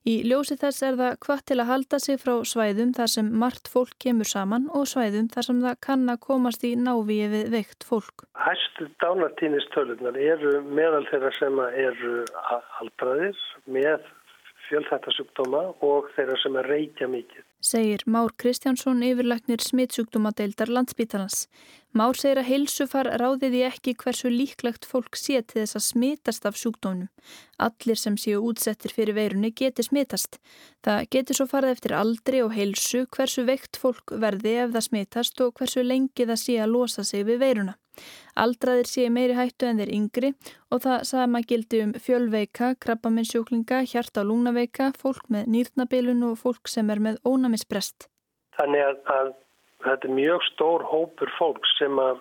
Í 0.06 0.14
ljósi 0.30 0.54
þess 0.60 0.84
er 0.86 0.94
það 1.00 1.16
hvað 1.26 1.40
til 1.50 1.56
að 1.58 1.68
halda 1.72 1.98
sig 2.04 2.20
frá 2.22 2.34
svæðum 2.46 2.92
þar 2.96 3.10
sem 3.14 3.32
margt 3.42 3.68
fólk 3.72 3.96
kemur 4.04 4.30
saman 4.30 4.68
og 4.70 4.86
svæðum 4.86 5.26
þar 5.34 5.48
sem 5.48 5.58
það 5.64 5.80
kann 5.88 6.12
að 6.12 6.22
komast 6.28 6.62
í 6.64 6.70
návíi 6.78 7.26
við 7.34 7.50
veikt 7.56 7.84
fólk. 7.88 8.24
Hæstu 8.38 8.86
dánartínistöluðnar 9.02 10.16
eru 10.22 10.62
meðal 10.70 11.02
þeirra 11.10 11.34
sem 11.36 11.60
eru 11.66 12.14
aldraðir 12.78 13.42
með 13.66 14.06
fjölþættasjúkdóma 14.68 15.62
og 15.84 16.08
þeirra 16.16 16.36
sem 16.42 16.56
er 16.60 16.68
reykja 16.72 17.08
mikið. 17.10 17.44
Segir 17.64 18.04
Már 18.06 18.30
Kristjánsson 18.38 19.02
yfirleiknir 19.02 19.64
smittsjúkdómadeildar 19.64 20.70
landsbítalans. 20.70 21.48
Már 21.98 22.14
segir 22.14 22.38
að 22.38 22.46
heilsufar 22.52 23.08
ráðiði 23.18 23.64
ekki 23.66 23.94
hversu 23.98 24.30
líklegt 24.30 24.84
fólk 24.86 25.16
sé 25.18 25.40
til 25.40 25.64
þess 25.64 25.78
að 25.78 25.84
smitast 25.86 26.44
af 26.46 26.58
sjúkdónum. 26.60 27.08
Allir 27.58 27.98
sem 27.98 28.14
séu 28.20 28.42
útsettir 28.44 28.92
fyrir 28.94 29.16
veirunni 29.16 29.50
geti 29.56 29.82
smitast. 29.82 30.38
Það 30.86 31.08
geti 31.16 31.34
svo 31.34 31.48
farið 31.50 31.74
eftir 31.74 31.94
aldri 31.98 32.42
og 32.44 32.54
heilsu 32.54 33.00
hversu 33.16 33.42
veikt 33.48 33.80
fólk 33.82 34.14
verði 34.24 34.52
ef 34.66 34.76
það 34.76 34.86
smitast 34.86 35.42
og 35.42 35.58
hversu 35.58 35.82
lengi 35.82 36.28
það 36.28 36.40
sé 36.44 36.56
að 36.62 36.72
losa 36.76 37.06
sig 37.08 37.26
við 37.26 37.42
veiruna. 37.42 37.74
Aldraðir 38.38 38.86
sé 38.92 39.08
meiri 39.10 39.34
hættu 39.34 39.66
en 39.66 39.82
þeir 39.82 39.92
yngri 39.96 40.32
og 40.70 40.84
það 40.86 41.04
sama 41.10 41.42
gildi 41.42 41.82
um 41.82 41.96
fjölveika, 41.98 42.76
krabbaminsjúklinga, 42.78 43.82
hjarta- 43.90 44.22
og 44.22 44.30
lúnaveika, 44.30 44.92
fólk 44.94 45.26
með 45.34 45.50
nýrnabilun 45.56 46.22
og 46.30 46.38
fólk 46.44 46.70
sem 46.70 46.94
er 46.94 47.02
með 47.02 47.18
ónæmisbrest. 47.26 48.06
Þannig 48.54 48.86
að 48.86 49.34
þetta 49.84 50.08
er 50.08 50.14
mjög 50.18 50.44
stór 50.52 50.84
hópur 50.90 51.32
fólk 51.38 51.66
sem 51.76 51.98
að 52.02 52.20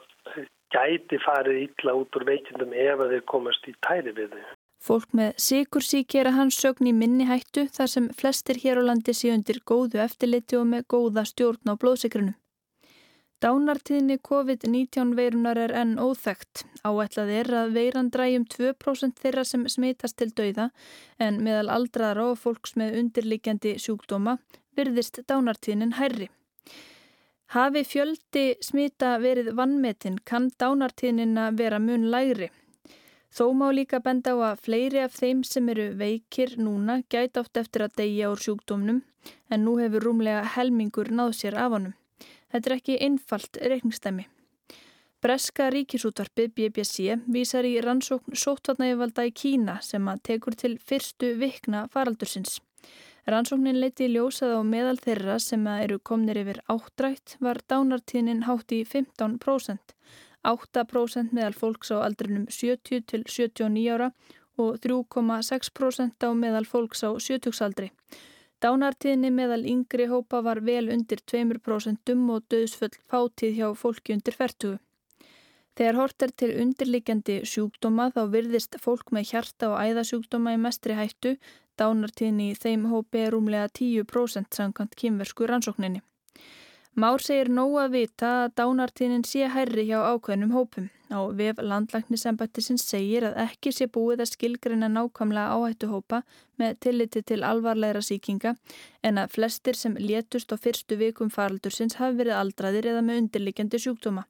gæti 0.73 1.19
farið 1.23 1.61
ítla 1.65 1.95
út 1.97 2.15
úr 2.19 2.25
veikindum 2.27 2.73
ef 2.75 3.03
að 3.03 3.13
þeir 3.15 3.27
komast 3.33 3.69
í 3.69 3.75
tæri 3.87 4.13
við 4.15 4.33
þau. 4.35 4.55
Fólk 4.87 5.13
með 5.17 5.37
sikursík 5.41 6.15
er 6.19 6.29
að 6.29 6.37
hans 6.37 6.57
sögn 6.61 6.89
í 6.89 6.93
minni 6.93 7.25
hættu 7.25 7.65
þar 7.73 7.89
sem 7.93 8.09
flestir 8.19 8.59
hér 8.61 8.81
á 8.83 8.83
landi 8.89 9.15
sé 9.17 9.31
undir 9.33 9.57
góðu 9.65 10.03
eftirliti 10.03 10.59
og 10.59 10.67
með 10.69 10.85
góða 10.93 11.23
stjórn 11.25 11.71
á 11.71 11.73
blóðsikrunum. 11.81 12.35
Dánartíðinni 13.37 14.17
COVID-19 14.25 15.11
veirunar 15.17 15.59
er 15.61 15.73
enn 15.77 15.99
óþægt. 16.01 16.63
Áætlað 16.81 17.33
er 17.39 17.51
að 17.53 17.75
veiran 17.75 18.09
dræjum 18.13 18.47
2% 18.49 19.21
þeirra 19.21 19.43
sem 19.45 19.67
smitast 19.69 20.17
til 20.17 20.31
dauða 20.33 20.71
en 21.21 21.37
meðal 21.45 21.69
aldraðra 21.75 22.31
og 22.31 22.39
fólks 22.41 22.73
með 22.81 22.97
undirlikjandi 23.03 23.75
sjúkdóma 23.83 24.39
virðist 24.77 25.21
dánartíðinin 25.29 25.93
hærri. 25.99 26.31
Hafi 27.47 27.85
fjöldi 27.87 28.57
smita 28.59 29.13
verið 29.23 29.53
vannmetin 29.55 30.17
kann 30.27 30.49
dánartíðinina 30.59 31.45
vera 31.55 31.79
mun 31.79 32.09
lægri. 32.11 32.49
Þó 33.31 33.53
má 33.55 33.69
líka 33.71 34.01
benda 34.03 34.33
á 34.35 34.51
að 34.51 34.63
fleiri 34.65 34.99
af 34.99 35.15
þeim 35.15 35.45
sem 35.47 35.69
eru 35.71 35.85
veikir 35.95 36.57
núna 36.59 36.97
gæt 37.07 37.39
átt 37.39 37.61
eftir 37.61 37.85
að 37.85 37.95
deyja 38.01 38.33
úr 38.33 38.43
sjúkdómnum 38.43 38.99
en 39.47 39.63
nú 39.63 39.77
hefur 39.79 40.09
rúmlega 40.09 40.43
helmingur 40.57 41.07
náð 41.07 41.37
sér 41.39 41.55
af 41.55 41.71
honum. 41.77 41.95
Þetta 42.51 42.69
er 42.69 42.77
ekki 42.77 42.99
einfalt 43.07 43.61
reikningstæmi. 43.63 44.27
Breska 45.23 45.71
ríkisútvarpið 45.71 46.51
BBC 46.51 47.15
vísar 47.31 47.65
í 47.65 47.77
rannsókn 47.79 48.35
sóttvarnægivalda 48.35 49.23
í 49.29 49.31
Kína 49.31 49.79
sem 49.81 50.03
að 50.11 50.23
tekur 50.31 50.55
til 50.59 50.75
fyrstu 50.77 51.31
vikna 51.39 51.87
faraldursins. 51.95 52.59
Rannsóknin 53.27 53.81
leiti 53.81 54.05
ljósað 54.07 54.53
á 54.55 54.61
meðal 54.63 54.99
þeirra 55.03 55.33
sem 55.43 55.65
eru 55.67 55.97
komnir 55.99 56.37
yfir 56.39 56.61
áttrætt 56.71 57.33
var 57.43 57.57
dánartíðnin 57.67 58.45
hátt 58.47 58.71
í 58.71 58.85
15%. 58.87 59.91
8% 60.47 61.33
meðal 61.35 61.57
fólks 61.59 61.91
á 61.91 62.07
aldrinum 62.07 62.45
70 62.47 63.03
til 63.11 63.25
79 63.27 63.91
ára 63.91 64.13
og 64.55 64.79
3,6% 64.79 66.23
á 66.23 66.31
meðal 66.31 66.63
fólks 66.71 67.03
á 67.03 67.11
70 67.19 67.59
aldri. 67.67 67.91
Dánartíðni 68.63 69.33
meðal 69.35 69.67
yngri 69.75 70.07
hópa 70.07 70.39
var 70.41 70.63
vel 70.63 70.87
undir 70.95 71.19
2% 71.19 72.15
og 72.31 72.47
döðsföll 72.47 72.95
fátíð 73.11 73.59
hjá 73.59 73.67
fólki 73.75 74.15
undir 74.15 74.39
fertugu. 74.39 74.79
Þegar 75.77 75.99
hort 75.99 76.23
er 76.25 76.31
til 76.31 76.55
undirlikjandi 76.63 77.41
sjúkdóma 77.45 78.07
þá 78.15 78.23
virðist 78.33 78.79
fólk 78.81 79.11
með 79.11 79.33
hjarta 79.33 79.75
og 79.75 79.83
æðasjúkdóma 79.83 80.55
í 80.55 80.61
mestri 80.63 80.95
hættu, 80.97 81.35
dánartíðni 81.79 82.51
í 82.51 82.57
þeim 82.57 82.87
hópi 82.91 83.23
er 83.25 83.33
rúmlega 83.35 83.69
10% 83.79 84.57
samkvæmt 84.57 84.95
kymversku 84.99 85.47
rannsókninni. 85.49 86.01
Már 86.97 87.21
segir 87.21 87.51
nóg 87.53 87.75
að 87.77 87.91
vita 87.93 88.29
að 88.43 88.53
dánartíðnin 88.57 89.25
sé 89.27 89.49
hærri 89.53 89.85
hjá 89.85 89.99
ákveðnum 90.01 90.55
hópum. 90.57 90.89
Á 91.07 91.23
vef 91.31 91.59
landlæknisembættisins 91.63 92.83
segir 92.83 93.23
að 93.29 93.37
ekki 93.45 93.71
sé 93.71 93.85
búið 93.87 94.23
að 94.25 94.31
skilgreina 94.33 94.89
nákvæmlega 94.91 95.53
áhættuhópa 95.55 96.19
með 96.59 96.73
tilliti 96.83 97.21
til 97.23 97.45
alvarlegra 97.47 98.01
síkinga 98.03 98.55
en 99.07 99.21
að 99.21 99.37
flestir 99.37 99.79
sem 99.79 99.95
létust 99.95 100.51
á 100.51 100.59
fyrstu 100.59 100.97
vikum 100.99 101.31
faraldursins 101.31 101.95
hafi 102.01 102.19
verið 102.19 102.39
aldraðir 102.41 102.89
eða 102.91 103.05
með 103.07 103.21
undirlikjandi 103.21 103.79
sjúkdóma, 103.85 104.25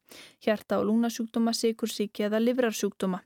hjarta- 0.45 0.77
og 0.77 0.85
lúnasjúkdóma, 0.91 1.55
sikursíki 1.57 2.29
eða 2.29 2.43
livrarsjúkdóma. 2.45 3.23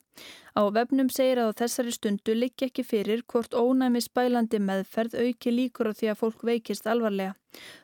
Á 0.56 0.62
vefnum 0.72 1.12
segir 1.12 1.40
að 1.44 1.52
á 1.52 1.60
þessari 1.62 1.92
stundu 1.96 2.34
likki 2.36 2.68
ekki 2.70 2.84
fyrir 2.88 3.24
hvort 3.28 3.52
ónæmi 3.52 4.00
spælandi 4.04 4.60
meðferð 4.64 5.20
auki 5.26 5.52
líkur 5.52 5.92
á 5.92 5.94
því 6.00 6.12
að 6.12 6.20
fólk 6.24 6.44
veikist 6.48 6.88
alvarlega. 6.88 7.36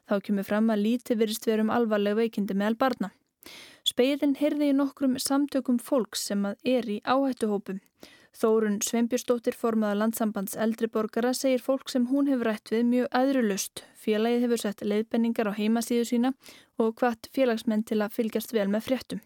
Þá 0.07 0.15
kemur 0.23 0.47
fram 0.47 0.71
að 0.71 0.83
líti 0.87 1.15
virist 1.19 1.47
verum 1.47 1.71
alvarlega 1.71 2.23
veikindi 2.23 2.55
meðal 2.55 2.79
barna. 2.79 3.11
Speiðin 3.97 4.35
heyrði 4.37 4.67
í 4.69 4.73
nokkrum 4.77 5.15
samtökum 5.17 5.79
fólks 5.81 6.27
sem 6.27 6.43
að 6.45 6.67
er 6.69 6.85
í 6.85 6.97
áhættuhópum. 7.01 7.79
Þórun 8.37 8.75
Sveinbjörnsdóttir 8.85 9.55
formaða 9.57 9.97
landsambands 10.03 10.53
eldri 10.53 10.85
borgara 10.93 11.31
segir 11.33 11.63
fólk 11.65 11.89
sem 11.89 12.05
hún 12.11 12.29
hefur 12.29 12.51
rætt 12.51 12.69
við 12.69 12.83
mjög 12.91 13.07
aðrulust. 13.17 13.81
Félagið 13.97 14.45
hefur 14.45 14.61
sett 14.61 14.83
leiðbenningar 14.85 15.49
á 15.49 15.57
heimasíðu 15.57 16.05
sína 16.11 16.31
og 16.77 16.93
hvart 17.01 17.31
félagsmenn 17.33 17.87
til 17.89 17.97
að 18.05 18.13
fylgjast 18.19 18.53
vel 18.53 18.67
með 18.69 18.85
fréttum. 18.91 19.23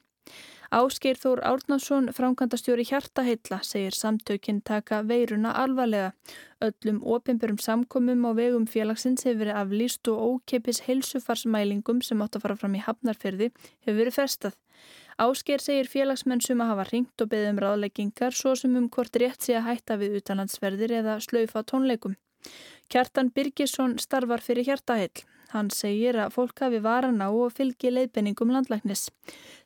Áskeir 0.71 1.17
Þór 1.19 1.41
Árnarsson, 1.43 2.05
framkvæmdastjóri 2.15 2.85
Hjartaheilla, 2.87 3.57
segir 3.67 3.91
samtökinn 3.91 4.61
taka 4.63 5.01
veiruna 5.03 5.51
alvarlega. 5.59 6.13
Öllum 6.63 7.01
ofinbjörnum 7.03 7.59
samkomum 7.59 8.23
á 8.23 8.31
vegum 8.37 8.63
félagsins 8.71 9.25
hefur 9.27 9.41
verið 9.41 9.59
aflýst 9.59 10.07
og 10.13 10.21
ókeipis 10.29 10.79
heilsufarsmælingum 10.85 11.99
sem 12.07 12.23
átt 12.23 12.39
að 12.39 12.45
fara 12.45 12.55
fram 12.61 12.77
í 12.79 12.83
hafnarferði 12.85 13.49
hefur 13.83 13.99
verið 13.99 14.15
frestað. 14.15 14.55
Áskeir 15.19 15.59
segir 15.59 15.91
félagsmenn 15.91 16.39
sem 16.39 16.63
að 16.63 16.71
hafa 16.71 16.87
ringt 16.93 17.25
og 17.25 17.33
beðið 17.35 17.51
um 17.51 17.61
ráðleggingar 17.65 18.39
svo 18.39 18.55
sem 18.55 18.79
um 18.79 18.87
hvort 18.87 19.19
rétt 19.19 19.43
sé 19.43 19.59
að 19.59 19.67
hætta 19.73 19.99
við 19.99 20.21
utanlandsferðir 20.21 20.95
eða 21.01 21.19
slaufa 21.19 21.65
tónleikum. 21.67 22.15
Kjartan 22.87 23.35
Birgisson 23.35 23.99
starfar 23.99 24.39
fyrir 24.39 24.71
Hjartaheill. 24.71 25.27
Hann 25.51 25.71
segir 25.75 26.15
að 26.15 26.35
fólk 26.37 26.61
hafi 26.63 26.79
varan 26.83 27.19
á 27.19 27.27
og 27.27 27.51
fylgi 27.57 27.91
leiðbenningum 27.91 28.53
landlæknis. 28.55 29.09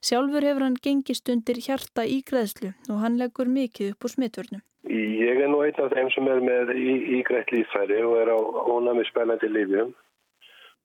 Sjálfur 0.02 0.46
hefur 0.48 0.66
hann 0.66 0.80
gengist 0.82 1.30
undir 1.30 1.60
hjarta 1.62 2.08
ígræðslu 2.10 2.72
og 2.90 3.04
hann 3.04 3.20
leggur 3.22 3.52
mikið 3.52 3.94
upp 3.94 4.08
úr 4.08 4.16
smittvörnum. 4.16 4.64
Ég 4.90 5.42
er 5.42 5.50
nú 5.50 5.62
einn 5.66 5.82
af 5.82 5.94
þeim 5.94 6.10
sem 6.14 6.28
er 6.30 6.42
með 6.46 6.74
ígrætt 7.20 7.54
lífæri 7.54 8.02
og 8.06 8.18
er 8.22 8.34
á 8.34 8.40
ónami 8.74 9.06
spælandi 9.10 9.50
lífjum 9.50 9.94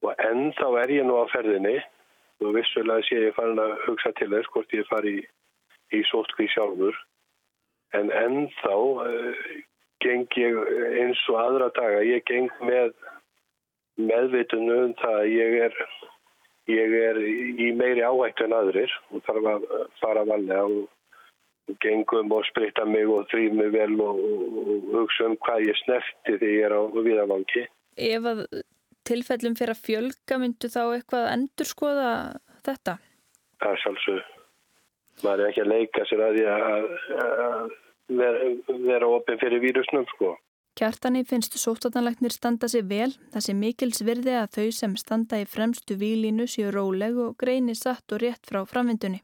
og 0.05 0.23
ennþá 0.25 0.69
er 0.83 0.95
ég 1.01 1.09
nú 1.09 1.19
á 1.21 1.25
ferðinni 1.33 1.77
og 2.41 2.55
vissulega 2.57 3.05
sé 3.09 3.21
ég 3.27 3.37
farin 3.37 3.61
að 3.61 3.77
hugsa 3.87 4.13
til 4.17 4.31
þess 4.33 4.53
hvort 4.53 4.77
ég 4.77 4.89
fari 4.89 5.17
í, 5.21 5.25
í 5.97 6.01
sótkví 6.09 6.49
sjálfur 6.53 6.97
en 7.97 8.13
ennþá 8.23 8.77
uh, 8.77 9.43
geng 10.01 10.41
ég 10.41 10.57
eins 11.03 11.21
og 11.29 11.41
aðra 11.43 11.69
daga, 11.77 12.01
ég 12.07 12.25
geng 12.29 12.49
með 12.65 12.95
meðvitun 14.07 14.73
um 14.75 14.95
það 15.01 15.19
að 15.19 15.35
ég 15.35 15.59
er, 15.67 15.77
ég 16.71 16.97
er 17.01 17.21
í 17.27 17.69
meiri 17.77 18.07
áhættu 18.07 18.47
en 18.47 18.57
aðrir 18.57 18.97
og 19.11 19.23
þarf 19.27 19.51
að 19.55 19.69
fara 20.01 20.25
valega 20.29 20.65
og 20.69 20.89
gengum 21.83 22.33
og 22.35 22.45
spritta 22.49 22.85
mig 22.89 23.07
og 23.09 23.29
þrýf 23.31 23.55
mig 23.55 23.71
vel 23.75 23.95
og, 24.03 24.19
og, 24.19 24.89
hugsa 24.97 25.29
um 25.29 25.37
hvað 25.45 25.69
ég 25.69 25.79
snefti 25.85 26.37
þegar 26.41 26.55
ég 26.57 26.67
er 26.67 26.75
á 26.75 26.83
viðavangi. 27.07 27.65
Ef 28.11 28.29
að 28.33 28.43
tilfellum 29.07 29.57
fyrir 29.59 29.75
að 29.75 29.85
fjölga 29.87 30.41
myndu 30.41 30.71
þá 30.73 30.83
eitthvað 30.83 31.23
að 31.27 31.33
endur 31.37 31.69
skoða 31.69 32.11
þetta? 32.67 32.97
Það 33.61 33.73
er 33.77 33.83
sjálfsög. 33.85 34.37
Maður 35.21 35.43
er 35.43 35.51
ekki 35.51 35.65
að 35.65 35.73
leika 35.75 36.05
sér 36.09 36.23
að, 36.25 36.39
að, 36.49 36.87
að 37.45 37.73
vera, 38.21 38.53
vera 38.87 39.11
opinn 39.19 39.41
fyrir 39.43 39.63
vírusnum 39.63 40.07
sko. 40.15 40.35
Kjartani 40.81 41.27
finnst 41.29 41.59
sóttatanleiknir 41.61 42.33
standa 42.33 42.69
sig 42.73 42.87
vel, 42.89 43.11
það 43.35 43.43
sé 43.45 43.53
mikils 43.53 43.99
virði 44.01 44.33
að 44.41 44.55
þau 44.55 44.69
sem 44.73 44.95
standa 44.97 45.41
í 45.43 45.45
fremstu 45.45 45.99
výlínu 46.01 46.47
séu 46.49 46.71
róleg 46.73 47.19
og 47.21 47.35
greini 47.43 47.75
satt 47.77 48.15
og 48.17 48.23
rétt 48.23 48.49
frá 48.49 48.63
framvindunni. 48.65 49.21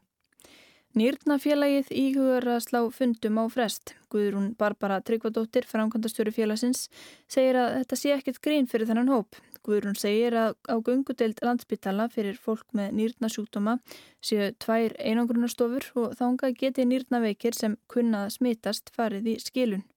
Nýrnafélagið 0.97 1.89
íhugur 2.03 2.45
að 2.53 2.61
slá 2.67 2.79
fundum 2.93 3.41
á 3.41 3.49
frest. 3.49 3.95
Guðrún 4.13 4.53
Barbara 4.57 5.01
Tryggvadóttir, 5.01 5.65
framkvæmdastjóri 5.65 6.35
félagsins, 6.37 6.85
segir 7.25 7.57
að 7.57 7.79
þetta 7.79 8.01
sé 8.03 8.13
ekkert 8.19 8.43
grín 8.45 8.69
fyrir 8.69 8.91
þennan 8.93 9.11
hóp. 9.15 9.41
Guðrún 9.65 9.97
segir 9.97 10.37
að 10.37 10.53
á 10.69 10.77
gungudeld 10.77 11.41
landsbytala 11.41 12.05
fyrir 12.13 12.37
fólk 12.37 12.69
með 12.77 12.93
nýrnasjúkdóma 13.01 13.79
séu 14.21 14.53
tvær 14.61 14.93
einangrunarstofur 15.01 15.89
og 15.97 16.17
þánga 16.21 16.53
geti 16.53 16.85
nýrnaveikir 16.85 17.57
sem 17.57 17.79
kunnað 17.89 18.35
smitast 18.37 18.93
farið 18.93 19.33
í 19.33 19.39
skilun. 19.41 19.87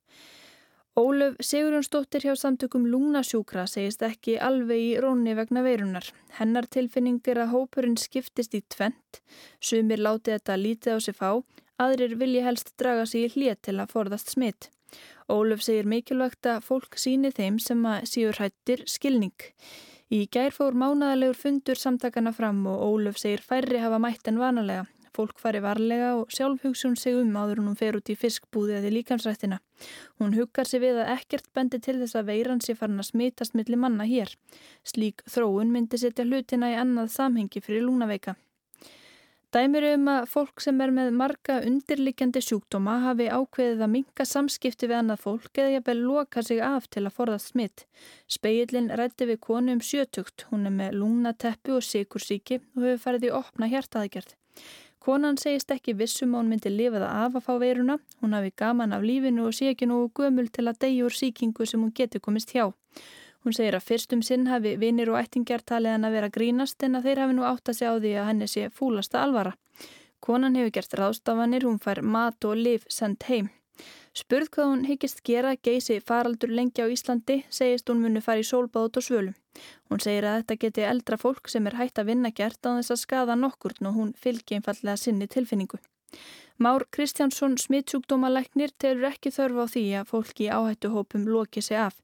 Ólöf 0.98 1.36
Sigurjónsdóttir 1.38 2.24
hjá 2.26 2.32
samtökum 2.34 2.82
Lúnasjúkra 2.90 3.62
segist 3.70 4.00
ekki 4.02 4.34
alveg 4.42 4.80
í 4.82 4.88
rónni 4.98 5.36
vegna 5.38 5.62
veirunar. 5.62 6.08
Hennar 6.34 6.66
tilfinning 6.66 7.20
er 7.30 7.38
að 7.44 7.52
hópurinn 7.52 7.94
skiptist 7.94 8.56
í 8.58 8.60
tvent, 8.74 9.20
sumir 9.62 10.02
láti 10.02 10.34
þetta 10.34 10.56
lítið 10.58 10.98
á 10.98 10.98
sig 11.06 11.14
fá, 11.14 11.30
aðrir 11.78 12.16
vilji 12.18 12.42
helst 12.42 12.74
draga 12.74 13.06
sig 13.06 13.28
í 13.28 13.30
hlið 13.36 13.62
til 13.68 13.76
að 13.78 13.94
forðast 13.94 14.34
smitt. 14.34 14.70
Ólöf 15.30 15.62
segir 15.62 15.86
mikilvægt 15.86 16.50
að 16.50 16.66
fólk 16.66 16.98
síni 16.98 17.30
þeim 17.30 17.62
sem 17.62 17.86
að 17.86 18.10
síur 18.10 18.42
hættir 18.42 18.82
skilning. 18.90 19.46
Í 20.10 20.26
gær 20.26 20.50
fór 20.50 20.74
mánadalegur 20.74 21.38
fundur 21.38 21.78
samtakana 21.78 22.34
fram 22.34 22.66
og 22.66 22.82
Ólöf 22.82 23.22
segir 23.22 23.46
færri 23.46 23.78
hafa 23.78 24.02
mætt 24.02 24.26
en 24.26 24.42
vanalega. 24.42 24.88
Fólk 25.20 25.36
fari 25.36 25.60
varlega 25.60 26.14
og 26.16 26.30
sjálf 26.32 26.62
hugsa 26.64 26.86
hún 26.88 26.94
sig 26.96 27.12
um 27.12 27.34
áður 27.36 27.58
hún 27.60 27.74
fer 27.76 27.98
út 27.98 28.08
í 28.08 28.14
fiskbúði 28.16 28.78
eða 28.78 28.92
líkansrættina. 28.94 29.58
Hún 30.16 30.32
huggar 30.32 30.64
sig 30.64 30.80
við 30.80 31.02
að 31.02 31.10
ekkert 31.18 31.50
bendi 31.52 31.76
til 31.84 31.98
þess 32.00 32.16
að 32.16 32.30
veiran 32.30 32.62
sé 32.64 32.72
farin 32.78 33.02
að 33.02 33.10
smitast 33.10 33.52
millir 33.58 33.76
manna 33.82 34.06
hér. 34.08 34.32
Slík 34.80 35.20
þróun 35.28 35.74
myndi 35.74 36.00
setja 36.00 36.24
hlutina 36.24 36.72
í 36.72 36.78
annað 36.80 37.12
samhengi 37.18 37.60
fyrir 37.60 37.84
lúnaveika. 37.84 38.38
Dæmir 39.52 39.90
um 39.90 40.08
að 40.08 40.30
fólk 40.32 40.64
sem 40.64 40.80
er 40.80 40.96
með 40.96 41.12
marga 41.20 41.60
undirlikjandi 41.68 42.40
sjúkdóma 42.46 42.96
hafi 43.04 43.28
ákveðið 43.28 43.84
að 43.84 43.94
minka 43.98 44.24
samskipti 44.24 44.88
við 44.88 45.02
annað 45.02 45.24
fólk 45.26 45.60
eða 45.60 45.76
jafnvel 45.76 46.00
loka 46.06 46.48
sig 46.48 46.64
af 46.64 46.88
til 46.88 47.04
að 47.04 47.16
forðast 47.20 47.52
smitt. 47.52 47.84
Speillin 48.24 48.88
rætti 48.96 49.28
við 49.28 49.42
konu 49.44 49.76
um 49.76 49.84
sjötugt, 49.84 50.48
hún 50.48 50.70
er 50.70 50.78
með 50.80 51.02
lúnateppu 51.02 51.76
og 51.76 51.84
sikursíki 51.84 52.62
og 52.62 52.86
hefur 52.86 53.08
farið 53.08 53.28
í 53.28 53.34
opna 53.42 53.68
hjartaðgerð. 53.74 54.38
Konan 55.00 55.38
segist 55.40 55.70
ekki 55.72 55.94
vissum 55.96 56.34
að 56.34 56.42
hún 56.42 56.50
myndi 56.52 56.70
lifa 56.74 56.98
það 57.00 57.12
af 57.24 57.36
að 57.38 57.44
fá 57.46 57.52
veiruna. 57.62 57.94
Hún 58.20 58.34
hafi 58.36 58.50
gaman 58.62 58.92
af 58.92 59.04
lífinu 59.08 59.46
og 59.48 59.54
sé 59.56 59.70
ekki 59.72 59.88
nógu 59.88 60.10
gömul 60.18 60.50
til 60.52 60.66
að 60.68 60.80
deyja 60.84 61.06
úr 61.06 61.16
síkingu 61.16 61.66
sem 61.66 61.80
hún 61.80 61.94
getur 61.96 62.20
komist 62.20 62.52
hjá. 62.52 62.66
Hún 63.40 63.56
segir 63.56 63.78
að 63.78 63.86
fyrstum 63.88 64.20
sinn 64.20 64.50
hafi 64.52 64.74
vinir 64.76 65.08
og 65.08 65.16
ættingjar 65.22 65.64
talið 65.64 65.96
hann 65.96 66.04
að 66.04 66.16
vera 66.18 66.28
grínast 66.34 66.84
en 66.84 66.98
að 66.98 67.08
þeir 67.08 67.22
hafi 67.24 67.38
nú 67.38 67.46
átt 67.48 67.72
að 67.72 67.78
segja 67.78 67.94
á 67.96 68.02
því 68.02 68.12
að 68.20 68.28
henni 68.28 68.50
sé 68.52 68.66
fúlasta 68.68 69.22
alvara. 69.24 69.54
Konan 70.20 70.58
hefur 70.60 70.74
gert 70.76 70.98
ráðstafanir, 71.00 71.64
hún 71.64 71.80
fær 71.80 72.02
mat 72.04 72.44
og 72.44 72.60
liv 72.60 72.84
sendt 72.92 73.24
heim. 73.30 73.48
Spurð 74.10 74.48
hvað 74.50 74.68
hún 74.72 74.80
hyggist 74.88 75.20
gera 75.22 75.52
geysi 75.66 76.00
faraldur 76.02 76.50
lengi 76.50 76.82
á 76.82 76.90
Íslandi, 76.90 77.44
segist 77.46 77.90
hún 77.92 78.00
muni 78.02 78.22
fara 78.24 78.42
í 78.42 78.46
sólbáðut 78.48 78.98
og 78.98 79.06
svölum. 79.06 79.36
Hún 79.86 80.02
segir 80.02 80.26
að 80.26 80.40
þetta 80.40 80.56
geti 80.64 80.86
eldra 80.88 81.18
fólk 81.20 81.50
sem 81.52 81.68
er 81.70 81.78
hægt 81.78 82.00
að 82.02 82.10
vinna 82.10 82.32
gert 82.34 82.58
á 82.66 82.74
þess 82.74 82.94
að 82.96 83.02
skada 83.04 83.36
nokkur 83.38 83.76
og 83.86 83.94
hún 83.94 84.10
fylgi 84.18 84.58
einfallega 84.58 84.98
sinni 84.98 85.30
tilfinningu. 85.30 85.78
Már 86.60 86.82
Kristjánsson 86.90 87.54
smittsjúkdómalæknir 87.56 88.68
telur 88.76 89.06
ekki 89.08 89.30
þörf 89.32 89.60
á 89.64 89.66
því 89.72 89.82
að 89.96 90.10
fólki 90.10 90.44
í 90.44 90.50
áhættuhópum 90.52 91.22
loki 91.24 91.62
sig 91.64 91.78
af. 91.80 91.94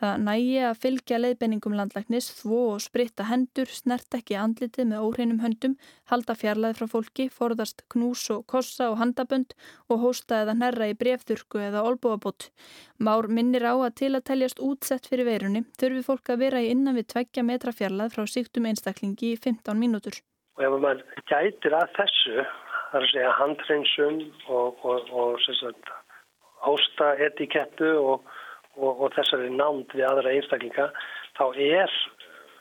Það 0.00 0.22
nægi 0.24 0.54
að 0.64 0.78
fylgja 0.84 1.18
leiðbenningum 1.20 1.74
landlæknis, 1.76 2.30
þvó 2.38 2.60
og 2.70 2.80
spritta 2.80 3.26
hendur, 3.28 3.68
snert 3.68 4.16
ekki 4.16 4.38
andlitið 4.40 4.88
með 4.88 5.04
óreinum 5.04 5.42
höndum, 5.44 5.74
halda 6.08 6.32
fjarlæði 6.32 6.78
frá 6.78 6.88
fólki, 6.94 7.26
forðast 7.28 7.84
knús 7.92 8.22
og 8.32 8.46
kossa 8.48 8.88
og 8.88 8.96
handabönd 9.02 9.52
og 9.92 10.00
hósta 10.06 10.40
eða 10.46 10.56
nærra 10.62 10.88
í 10.88 10.96
brefþurku 10.96 11.60
eða 11.68 11.84
olbúabót. 11.84 12.48
Már 12.96 13.28
minnir 13.28 13.68
á 13.68 13.76
að 13.76 13.98
til 14.00 14.14
að 14.16 14.28
teljast 14.32 14.64
útsett 14.64 15.10
fyrir 15.12 15.28
veirunni 15.28 15.66
þurfi 15.76 16.06
fólk 16.08 16.32
að 16.32 16.46
vera 16.46 16.64
í 16.64 16.72
innan 16.72 16.96
við 16.96 17.12
tveggja 17.12 17.44
metra 17.44 17.76
fjarlæð 17.76 18.16
frá 18.16 18.24
síktum 18.24 18.72
einstaklingi 18.72 19.34
í 19.34 19.36
15 19.36 19.76
mínútur. 19.76 20.16
Og 20.56 20.64
ef 20.64 20.78
maður 20.80 21.04
gætir 21.28 21.76
að 21.76 21.90
þessu 21.98 22.46
það 22.90 22.98
er 22.98 23.06
að 23.06 23.12
segja 23.12 23.36
handreinsum 23.40 24.18
og, 24.48 24.84
og, 24.86 25.12
og 25.12 25.92
hósta 26.66 27.12
etikettu 27.26 27.92
og, 28.00 28.30
og 28.76 29.08
þessari 29.16 29.50
námt 29.54 29.94
við 29.96 30.06
aðra 30.08 30.34
einstaklinga 30.34 30.90
þá 31.36 31.44
er 31.54 31.92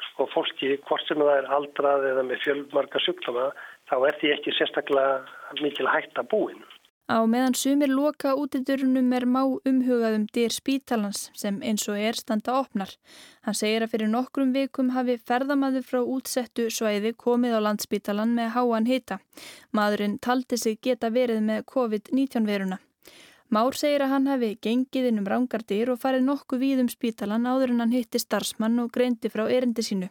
sko 0.10 0.28
fólki 0.34 0.76
hvort 0.88 1.08
sem 1.08 1.20
það 1.20 1.38
er 1.40 1.52
aldrað 1.58 2.08
eða 2.12 2.24
með 2.28 2.44
fjölmarka 2.46 3.02
sjúkdóma 3.04 3.50
þá 3.90 3.96
er 4.08 4.20
því 4.22 4.32
ekki 4.36 4.56
sérstaklega 4.56 5.62
mikil 5.62 5.88
hægt 5.92 6.18
að 6.20 6.30
búin. 6.32 6.62
Á 7.06 7.22
meðan 7.30 7.54
sumir 7.54 7.92
loka 7.94 8.32
útidurunum 8.34 9.12
er 9.14 9.28
má 9.30 9.44
umhugað 9.46 10.16
um 10.18 10.24
dyr 10.34 10.54
spítalans 10.54 11.28
sem 11.38 11.60
eins 11.62 11.84
og 11.86 12.00
er 12.02 12.18
standa 12.18 12.56
opnar. 12.58 12.90
Hann 13.46 13.58
segir 13.60 13.86
að 13.86 13.92
fyrir 13.92 14.10
nokkrum 14.10 14.56
vikum 14.56 14.90
hafi 14.96 15.20
ferðamaður 15.22 15.86
frá 15.86 16.00
útsettu 16.02 16.66
svæði 16.74 17.14
komið 17.14 17.60
á 17.62 17.66
landspítalan 17.68 18.34
með 18.34 18.50
háan 18.58 18.90
hita. 18.90 19.20
Maðurinn 19.70 20.18
taldi 20.18 20.58
sig 20.58 20.82
geta 20.82 21.14
verið 21.14 21.46
með 21.46 21.62
COVID-19 21.76 22.50
veruna. 22.50 22.82
Már 23.54 23.78
segir 23.78 24.02
að 24.02 24.14
hann 24.16 24.28
hafi 24.34 24.56
gengið 24.58 25.12
inn 25.12 25.22
um 25.22 25.30
rángardyr 25.30 25.94
og 25.94 26.02
farið 26.02 26.26
nokkuð 26.26 26.64
við 26.66 26.82
um 26.88 26.90
spítalan 26.90 27.46
áður 27.46 27.76
en 27.76 27.86
hann 27.86 27.94
hitti 27.94 28.18
starfsmann 28.18 28.82
og 28.82 28.90
greindi 28.98 29.30
frá 29.30 29.46
erindi 29.46 29.86
sínu. 29.86 30.10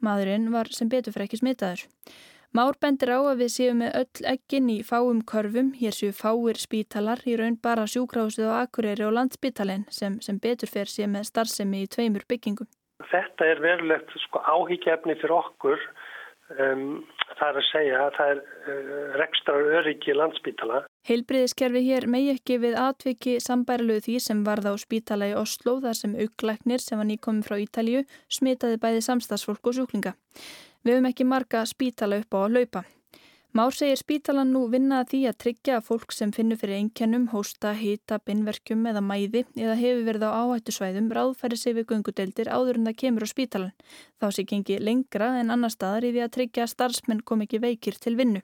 Maðurinn 0.00 0.48
var 0.56 0.72
sem 0.72 0.88
betur 0.88 1.12
fyrir 1.12 1.28
ekki 1.28 1.44
smitaður. 1.44 1.84
Már 2.50 2.74
bendir 2.82 3.12
á 3.14 3.22
að 3.22 3.44
við 3.44 3.50
séum 3.54 3.76
með 3.78 3.92
öll 4.00 4.24
ekkin 4.26 4.70
í 4.72 4.80
fáum 4.82 5.20
körfum, 5.22 5.68
hér 5.78 5.94
séu 5.94 6.10
fáir 6.10 6.58
spítalar 6.58 7.22
í 7.30 7.36
raun 7.38 7.54
bara 7.62 7.84
sjúkrahúsið 7.86 8.50
á 8.50 8.66
Akureyri 8.66 9.06
og 9.06 9.14
landsspítalinn 9.14 9.84
sem, 9.94 10.16
sem 10.18 10.40
betur 10.42 10.72
fer 10.72 10.90
sé 10.90 11.06
með 11.06 11.28
starfsemi 11.28 11.84
í 11.84 11.90
tveimur 11.94 12.26
byggingum. 12.26 12.66
Þetta 13.12 13.46
er 13.52 13.62
verulegt 13.62 14.10
sko, 14.24 14.42
áhyggjefni 14.42 15.14
fyrir 15.20 15.36
okkur, 15.36 15.86
um, 16.58 16.82
það 17.38 17.46
er 17.52 17.60
að 17.62 17.68
segja 17.70 18.02
að 18.08 18.18
það 18.18 18.34
er 18.34 18.42
uh, 18.42 19.06
rekstrar 19.22 19.70
öryggi 19.78 20.18
landsspítala. 20.18 20.82
Heilbriðiskerfi 21.08 21.80
hér 21.86 22.04
megi 22.12 22.34
ekki 22.34 22.58
við 22.60 22.76
atviki 22.76 23.38
sambærilegu 23.40 24.04
því 24.04 24.16
sem 24.20 24.42
varða 24.44 24.74
á 24.74 24.76
spítala 24.82 25.30
í 25.30 25.36
Oslo 25.38 25.78
þar 25.80 25.96
sem 25.96 26.16
auklæknir 26.18 26.84
sem 26.84 27.00
var 27.00 27.08
nýkominn 27.08 27.46
frá 27.46 27.56
Ítalju 27.62 28.04
smitaði 28.28 28.80
bæði 28.82 29.00
samstagsfólk 29.08 29.72
og 29.72 29.78
sjúklinga. 29.78 30.12
Við 30.84 30.98
höfum 30.98 31.08
ekki 31.10 31.28
marga 31.28 31.64
spítala 31.68 32.20
upp 32.20 32.36
á 32.36 32.38
að 32.44 32.58
laupa. 32.58 32.84
Már 33.52 33.72
segir 33.74 33.98
spítalan 33.98 34.52
nú 34.54 34.60
vinna 34.70 35.00
að 35.02 35.08
því 35.10 35.18
að 35.26 35.38
tryggja 35.42 35.76
að 35.80 35.86
fólk 35.88 36.12
sem 36.14 36.30
finnur 36.30 36.58
fyrir 36.60 36.76
einkennum, 36.76 37.24
hósta, 37.32 37.72
hýta, 37.74 38.20
binnverkjum 38.22 38.84
eða 38.86 39.00
mæði 39.02 39.40
eða 39.58 39.72
hefur 39.80 40.04
verið 40.06 40.22
á 40.22 40.30
áhættusvæðum 40.38 41.08
ráðfæri 41.10 41.56
sig 41.58 41.74
við 41.74 41.88
gungudeldir 41.90 42.46
áður 42.46 42.78
en 42.78 42.86
það 42.86 42.98
kemur 43.02 43.26
á 43.26 43.28
spítalan. 43.32 43.72
Þá 44.22 44.26
sé 44.36 44.44
gengi 44.46 44.76
lengra 44.78 45.32
en 45.40 45.50
annar 45.50 45.74
staðar 45.74 46.06
í 46.06 46.12
því 46.14 46.22
að 46.22 46.34
tryggja 46.36 46.62
að 46.62 46.70
starfsmenn 46.76 47.24
kom 47.26 47.42
ekki 47.42 47.58
veikir 47.64 47.98
til 47.98 48.14
vinnu. 48.20 48.42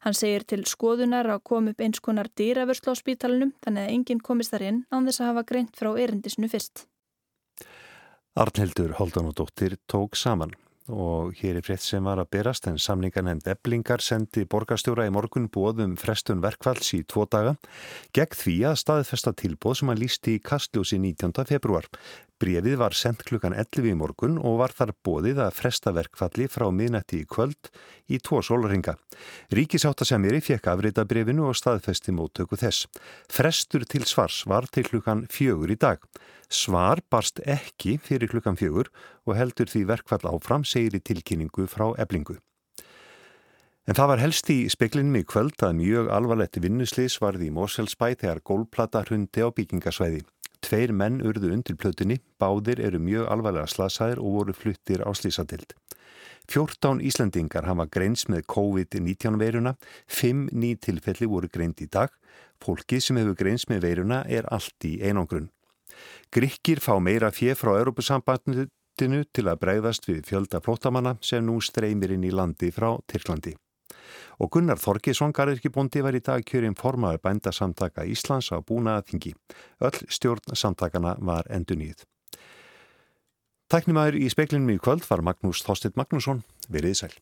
Hann 0.00 0.16
segir 0.16 0.46
til 0.48 0.64
skoðunar 0.64 1.28
að 1.28 1.44
kom 1.50 1.68
upp 1.68 1.82
eins 1.84 2.00
konar 2.00 2.30
dýravörslu 2.32 2.96
á 2.96 2.96
spítalanum 2.96 3.52
þannig 3.60 3.84
að 3.84 3.92
enginn 3.98 4.22
komist 4.24 4.54
þar 4.54 4.64
inn 4.70 4.78
án 4.88 5.04
þess 5.04 5.20
að 5.20 5.28
hafa 5.28 5.44
greint 5.52 5.76
frá 5.76 5.90
erindisnu 5.92 6.48
fyrst. 6.48 6.86
Arnhildur 8.32 8.96
Holdanóttir 8.96 9.76
tók 9.84 10.16
saman 10.16 10.56
og 10.88 11.36
hér 11.38 11.58
er 11.58 11.64
frétt 11.66 11.84
sem 11.84 12.04
var 12.04 12.20
að 12.20 12.30
berast 12.32 12.66
en 12.70 12.78
samningar 12.80 13.24
nefnd 13.26 13.48
eblingar 13.52 14.02
sendi 14.04 14.46
borgarstjóra 14.48 15.06
í 15.08 15.12
morgun 15.12 15.50
bóðum 15.52 15.96
frestun 16.00 16.42
verkvalls 16.44 16.94
í 16.96 17.02
tvo 17.04 17.26
daga 17.30 17.56
gegn 18.16 18.38
því 18.42 18.56
að 18.70 18.80
staðfesta 18.82 19.34
tilbóð 19.36 19.80
sem 19.80 19.92
hann 19.92 20.00
lísti 20.00 20.38
í 20.38 20.42
kastljósi 20.44 21.00
19. 21.02 21.44
februar. 21.48 21.88
Brefið 22.38 22.76
var 22.78 22.94
sendt 22.94 23.24
klukkan 23.26 23.54
11 23.56 23.88
í 23.90 23.94
morgun 23.98 24.36
og 24.38 24.60
var 24.60 24.70
þar 24.70 24.92
bóðið 25.02 25.40
að 25.42 25.56
fresta 25.58 25.90
verkfalli 25.96 26.46
frá 26.46 26.68
miðnætti 26.70 27.24
í 27.24 27.26
kvöld 27.26 27.70
í 28.06 28.20
tvo 28.22 28.38
sólringa. 28.46 28.94
Ríkisáttasemjari 29.50 30.38
fekk 30.46 30.70
afrita 30.70 31.02
brefinu 31.08 31.48
og 31.50 31.58
staðfesti 31.58 32.14
móttöku 32.14 32.60
þess. 32.60 32.86
Frestur 33.26 33.82
til 33.90 34.06
svars 34.06 34.44
var 34.46 34.70
til 34.70 34.86
klukkan 34.86 35.26
fjögur 35.34 35.74
í 35.74 35.78
dag. 35.82 35.98
Svar 36.46 37.02
barst 37.10 37.42
ekki 37.42 37.98
fyrir 37.98 38.30
klukkan 38.30 38.56
fjögur 38.60 38.92
og 39.26 39.34
heldur 39.34 39.66
því 39.66 39.88
verkfall 39.90 40.30
áfram 40.30 40.62
segir 40.62 40.94
í 40.94 41.02
tilkynningu 41.02 41.66
frá 41.66 41.90
eblingu. 41.98 42.38
En 43.88 43.96
það 43.96 44.10
var 44.12 44.20
helst 44.20 44.50
í 44.52 44.62
speklinum 44.68 45.16
í 45.16 45.26
kvöld 45.26 45.62
að 45.64 45.78
mjög 45.80 46.10
alvarlegt 46.12 46.58
vinnuslis 46.60 47.18
varði 47.24 47.48
í 47.48 47.54
Moselsbæ 47.56 48.10
þegar 48.20 48.44
gólplata 48.44 49.00
hundi 49.08 49.40
á 49.40 49.48
byggingasvæði. 49.48 50.26
Tveir 50.64 50.92
menn 50.92 51.20
urðu 51.22 51.52
undir 51.54 51.76
plötunni, 51.78 52.18
báðir 52.40 52.80
eru 52.82 52.98
mjög 53.02 53.28
alvarlega 53.32 53.70
slasaðir 53.70 54.22
og 54.22 54.34
voru 54.38 54.54
fluttir 54.56 55.04
á 55.06 55.10
slísatild. 55.14 55.74
14 56.48 57.02
Íslandingar 57.04 57.66
hafa 57.68 57.84
greins 57.92 58.24
með 58.32 58.46
COVID-19 58.48 59.36
veiruna, 59.40 59.74
5 60.08 60.48
ný 60.56 60.72
tilfelli 60.80 61.28
voru 61.28 61.50
greint 61.52 61.82
í 61.84 61.88
dag. 61.92 62.08
Fólki 62.64 63.02
sem 63.04 63.20
hefur 63.20 63.36
greins 63.36 63.68
með 63.68 63.84
veiruna 63.84 64.22
er 64.24 64.48
allt 64.50 64.88
í 64.88 64.96
einangrunn. 65.04 65.50
Grykkir 66.32 66.80
fá 66.80 66.96
meira 67.00 67.30
fjö 67.34 67.54
frá 67.58 67.74
Europasambandinu 67.76 69.22
til 69.32 69.46
að 69.46 69.60
bregðast 69.60 70.08
við 70.08 70.24
fjölda 70.26 70.64
flótamanna 70.64 71.18
sem 71.20 71.44
nú 71.44 71.60
streymir 71.60 72.16
inn 72.16 72.24
í 72.24 72.34
landi 72.34 72.72
frá 72.72 72.94
Tyrklandi. 73.06 73.54
Og 74.38 74.52
Gunnar 74.54 74.80
Þorkisson 74.82 75.34
Garðirkibóndi 75.36 76.02
var 76.04 76.16
í 76.16 76.22
dag 76.24 76.44
kjörinn 76.46 76.76
formaður 76.78 77.22
bændasamtaka 77.26 78.06
Íslands 78.08 78.52
á 78.54 78.58
búnaðatingi. 78.60 79.34
Öll 79.84 79.98
stjórn 80.08 80.54
samtakana 80.54 81.16
var 81.18 81.48
endur 81.50 81.80
nýð. 81.80 82.04
Tæknimaður 83.68 84.16
í 84.16 84.28
speklinum 84.32 84.70
í 84.72 84.78
kvöld 84.80 85.04
var 85.10 85.20
Magnús 85.20 85.60
Þorstit 85.66 85.98
Magnússon, 86.00 86.40
verið 86.72 87.02
sæl. 87.02 87.16